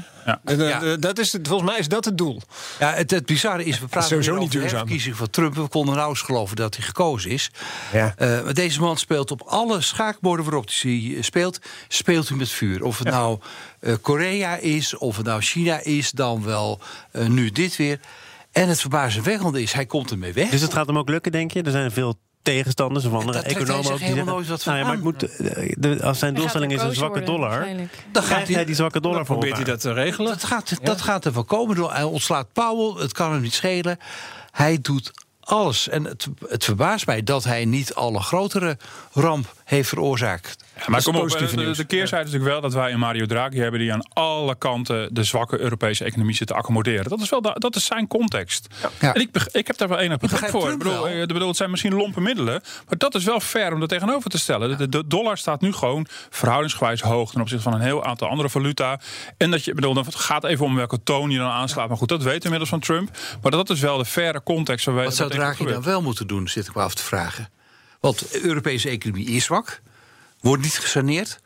De, 0.55 0.97
dat 0.99 1.19
is, 1.19 1.37
volgens 1.43 1.69
mij 1.69 1.79
is 1.79 1.87
dat 1.87 2.05
het 2.05 2.17
doel. 2.17 2.41
Ja, 2.79 2.93
het, 2.93 3.11
het 3.11 3.25
bizarre 3.25 3.63
is, 3.63 3.79
we 3.79 3.87
praten 3.87 4.09
sowieso 4.09 4.35
niet 4.35 4.51
duurzaam. 4.51 4.71
de 4.71 4.77
verkiezing 4.77 5.15
van 5.15 5.29
Trump. 5.29 5.55
We 5.55 5.67
konden 5.67 5.93
nauwelijks 5.93 6.25
geloven 6.25 6.55
dat 6.55 6.75
hij 6.75 6.85
gekozen 6.85 7.31
is. 7.31 7.51
Ja. 7.93 8.15
Uh, 8.17 8.43
maar 8.43 8.53
deze 8.53 8.79
man 8.79 8.97
speelt 8.97 9.31
op 9.31 9.41
alle 9.41 9.81
schaakborden 9.81 10.45
waarop 10.45 10.69
hij 10.81 11.17
speelt, 11.19 11.59
speelt 11.87 12.27
hij 12.27 12.37
met 12.37 12.49
vuur. 12.49 12.83
Of 12.83 12.97
het 12.97 13.07
nou 13.07 13.39
uh, 13.79 13.93
Korea 14.01 14.55
is, 14.55 14.97
of 14.97 15.17
het 15.17 15.25
nou 15.25 15.41
China 15.41 15.79
is, 15.83 16.11
dan 16.11 16.43
wel 16.43 16.79
uh, 17.11 17.27
nu 17.27 17.51
dit 17.51 17.75
weer. 17.75 17.99
En 18.51 18.69
het 18.69 18.79
verbazingwekkende 18.79 19.61
is, 19.61 19.73
hij 19.73 19.85
komt 19.85 20.11
ermee 20.11 20.33
weg. 20.33 20.49
Dus 20.49 20.61
het 20.61 20.73
gaat 20.73 20.87
hem 20.87 20.97
ook 20.97 21.09
lukken, 21.09 21.31
denk 21.31 21.51
je? 21.51 21.61
Er 21.61 21.71
zijn 21.71 21.91
veel 21.91 22.19
tegenstanders 22.45 23.05
of 23.05 23.13
andere 23.13 23.39
economen 23.39 23.91
ook 23.91 23.97
die 23.97 24.07
zeggen, 24.07 24.25
nooit 24.25 24.47
wat 24.47 24.63
van 24.63 24.73
nou 24.73 24.85
ja, 24.85 24.91
maar 24.91 25.03
het 25.03 25.03
moet, 25.03 25.19
de, 25.81 26.03
als 26.03 26.19
zijn 26.19 26.33
doelstelling 26.33 26.73
is 26.73 26.81
een 26.81 26.93
zwakke 26.93 27.21
dollar, 27.21 27.67
dan 28.11 28.23
gaat 28.23 28.47
hij 28.47 28.65
die 28.65 28.75
zwakke 28.75 29.01
dollar 29.01 29.25
voor 29.25 29.37
probeert 29.37 29.55
hij 29.55 29.65
dat 29.65 29.79
te 29.79 29.93
regelen. 29.93 30.31
Dat 30.31 30.43
gaat, 30.43 30.69
ja. 30.69 30.77
dat 30.81 31.01
gaat 31.01 31.25
er 31.25 31.33
voorkomen 31.33 31.75
door. 31.75 31.93
Hij 31.93 32.03
ontslaat 32.03 32.53
Powell, 32.53 33.01
het 33.01 33.13
kan 33.13 33.31
hem 33.31 33.41
niet 33.41 33.53
schelen. 33.53 33.97
Hij 34.51 34.77
doet 34.81 35.11
alles. 35.39 35.89
En 35.89 36.03
het, 36.03 36.27
het 36.47 36.63
verbaast 36.63 37.05
mij 37.05 37.23
dat 37.23 37.43
hij 37.43 37.65
niet 37.65 37.93
al 37.93 38.15
een 38.15 38.23
grotere 38.23 38.77
ramp 39.11 39.53
heeft 39.65 39.89
veroorzaakt. 39.89 40.63
Ja, 40.77 40.83
maar 40.87 41.03
kom 41.03 41.15
op, 41.15 41.29
de, 41.29 41.55
de, 41.55 41.71
de 41.71 41.83
keerzijde 41.83 42.25
is 42.25 42.31
natuurlijk 42.31 42.51
wel 42.51 42.61
dat 42.61 42.73
wij 42.73 42.91
een 42.91 42.99
Mario 42.99 43.25
Draghi 43.25 43.59
hebben 43.59 43.79
die 43.79 43.93
aan 43.93 44.07
alle 44.13 44.55
kanten 44.55 45.13
de 45.13 45.23
zwakke 45.23 45.59
Europese 45.59 46.03
economie 46.03 46.35
zit 46.35 46.47
te 46.47 46.53
accommoderen. 46.53 47.09
Dat 47.09 47.21
is 47.21 47.29
wel 47.29 47.41
dat 47.41 47.75
is 47.75 47.85
zijn 47.85 48.07
context. 48.07 48.67
Ja. 48.99 49.13
En 49.13 49.21
ik, 49.21 49.29
ik 49.51 49.67
heb 49.67 49.77
daar 49.77 49.87
wel 49.87 49.97
enig 49.97 50.17
begrip 50.17 50.49
voor. 50.49 50.71
Ik 50.71 50.77
bedoel, 50.77 51.09
ik 51.09 51.27
bedoel, 51.27 51.47
het 51.47 51.57
zijn 51.57 51.69
misschien 51.69 51.93
lompe 51.93 52.21
middelen, 52.21 52.61
maar 52.87 52.97
dat 52.97 53.15
is 53.15 53.23
wel 53.23 53.39
fair 53.39 53.73
om 53.73 53.79
dat 53.79 53.89
tegenover 53.89 54.29
te 54.29 54.37
stellen. 54.37 54.77
De, 54.77 54.89
de, 54.89 55.07
dollar 55.07 55.37
staat 55.37 55.61
nu 55.61 55.73
gewoon 55.73 56.07
verhoudingsgewijs 56.29 57.01
hoog 57.01 57.31
ten 57.31 57.41
opzichte 57.41 57.63
van 57.63 57.73
een 57.73 57.85
heel 57.85 58.05
aantal 58.05 58.27
andere 58.29 58.49
valuta. 58.49 58.99
En 59.37 59.51
dat 59.51 59.65
je, 59.65 59.73
bedoel, 59.73 59.93
dan 59.93 60.05
gaat 60.09 60.43
even 60.43 60.65
om 60.65 60.75
welke 60.75 61.03
toon 61.03 61.29
je 61.29 61.37
dan 61.37 61.49
aanslaat. 61.49 61.87
Maar 61.87 61.97
goed, 61.97 62.09
dat 62.09 62.23
weten 62.23 62.37
we 62.37 62.43
inmiddels 62.43 62.69
van 62.69 62.79
Trump. 62.79 63.09
Maar 63.41 63.51
dat 63.51 63.69
is 63.69 63.79
wel 63.79 63.97
de 63.97 64.05
faire 64.05 64.43
context. 64.43 64.85
Waar 64.85 65.03
Wat 65.03 65.15
zou 65.15 65.29
Draghi 65.29 65.65
dan 65.65 65.83
wel 65.83 66.01
moeten 66.01 66.27
doen, 66.27 66.47
zit 66.47 66.67
ik 66.67 66.75
me 66.75 66.81
af 66.81 66.93
te 66.93 67.03
vragen. 67.03 67.49
Want 68.05 68.31
de 68.31 68.43
Europese 68.43 68.89
economie 68.89 69.27
is 69.27 69.43
zwak, 69.43 69.81
wordt 70.39 70.63
niet 70.63 70.77
gesaneerd. 70.77 71.39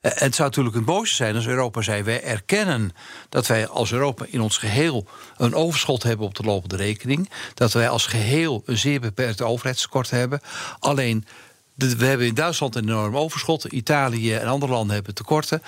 Het 0.00 0.34
zou 0.34 0.48
natuurlijk 0.48 0.76
een 0.76 0.84
boosje 0.84 1.14
zijn 1.14 1.34
als 1.34 1.46
Europa 1.46 1.82
zei: 1.82 2.02
wij 2.02 2.22
erkennen 2.22 2.92
dat 3.28 3.46
wij 3.46 3.68
als 3.68 3.92
Europa 3.92 4.24
in 4.28 4.40
ons 4.40 4.56
geheel 4.56 5.06
een 5.36 5.54
overschot 5.54 6.02
hebben 6.02 6.26
op 6.26 6.34
de 6.34 6.42
lopende 6.42 6.76
rekening. 6.76 7.30
Dat 7.54 7.72
wij 7.72 7.88
als 7.88 8.06
geheel 8.06 8.62
een 8.66 8.78
zeer 8.78 9.00
beperkt 9.00 9.42
overheidstekort 9.42 10.10
hebben. 10.10 10.40
Alleen, 10.78 11.26
we 11.74 12.06
hebben 12.06 12.26
in 12.26 12.34
Duitsland 12.34 12.74
een 12.74 12.88
enorm 12.88 13.16
overschot. 13.16 13.64
Italië 13.64 14.34
en 14.34 14.46
andere 14.46 14.72
landen 14.72 14.94
hebben 14.94 15.14
tekorten. 15.14 15.62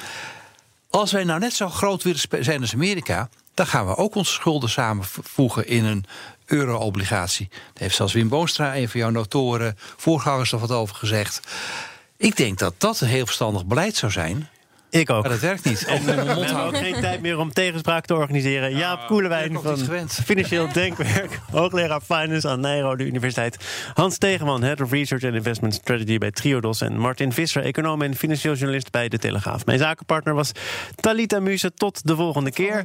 Als 0.88 1.12
wij 1.12 1.24
nou 1.24 1.40
net 1.40 1.54
zo 1.54 1.68
groot 1.68 2.02
willen 2.02 2.44
zijn 2.44 2.60
als 2.60 2.74
Amerika, 2.74 3.28
dan 3.60 3.68
gaan 3.68 3.86
we 3.86 3.96
ook 3.96 4.14
onze 4.14 4.32
schulden 4.32 4.68
samenvoegen 4.68 5.66
in 5.66 5.84
een 5.84 6.04
euro-obligatie. 6.46 7.48
Daar 7.50 7.82
heeft 7.82 7.94
zelfs 7.94 8.12
Wim 8.12 8.28
Boonstra, 8.28 8.76
een 8.76 8.88
van 8.88 9.00
jouw 9.00 9.10
notoren 9.10 9.78
voorgangers, 9.96 10.50
nog 10.50 10.60
wat 10.60 10.70
over 10.70 10.96
gezegd. 10.96 11.40
Ik 12.16 12.36
denk 12.36 12.58
dat 12.58 12.74
dat 12.78 13.00
een 13.00 13.08
heel 13.08 13.26
verstandig 13.26 13.66
beleid 13.66 13.96
zou 13.96 14.12
zijn. 14.12 14.48
Ik 14.90 15.10
ook. 15.10 15.22
Maar 15.22 15.30
dat 15.30 15.40
werkt 15.40 15.64
niet. 15.64 15.84
En 15.84 16.04
we 16.04 16.10
hebben 16.10 16.66
ook 16.66 16.76
geen 16.76 17.00
tijd 17.00 17.20
meer 17.20 17.38
om 17.38 17.52
tegenspraak 17.52 18.06
te 18.06 18.14
organiseren. 18.14 18.70
Ja, 18.70 18.78
Jaap 18.78 19.06
Koelewijn 19.06 19.58
van 19.62 20.08
Financieel 20.08 20.72
Denkwerk. 20.72 21.38
hoogleraar 21.50 22.00
Finance 22.00 22.48
aan 22.48 22.60
Nijrode 22.60 23.04
Universiteit. 23.04 23.56
Hans 23.94 24.18
Tegenman, 24.18 24.62
Head 24.62 24.80
of 24.80 24.90
Research 24.90 25.24
and 25.24 25.34
Investment 25.34 25.74
Strategy 25.74 26.18
bij 26.18 26.30
Triodos. 26.30 26.80
En 26.80 26.98
Martin 26.98 27.32
Visser, 27.32 27.62
econoom 27.62 28.02
en 28.02 28.14
financieel 28.14 28.54
journalist 28.54 28.90
bij 28.90 29.08
De 29.08 29.18
Telegraaf. 29.18 29.66
Mijn 29.66 29.78
zakenpartner 29.78 30.34
was 30.34 30.52
Talita 30.94 31.40
Muse. 31.40 31.74
Tot 31.74 32.06
de 32.06 32.16
volgende 32.16 32.50
keer. 32.50 32.84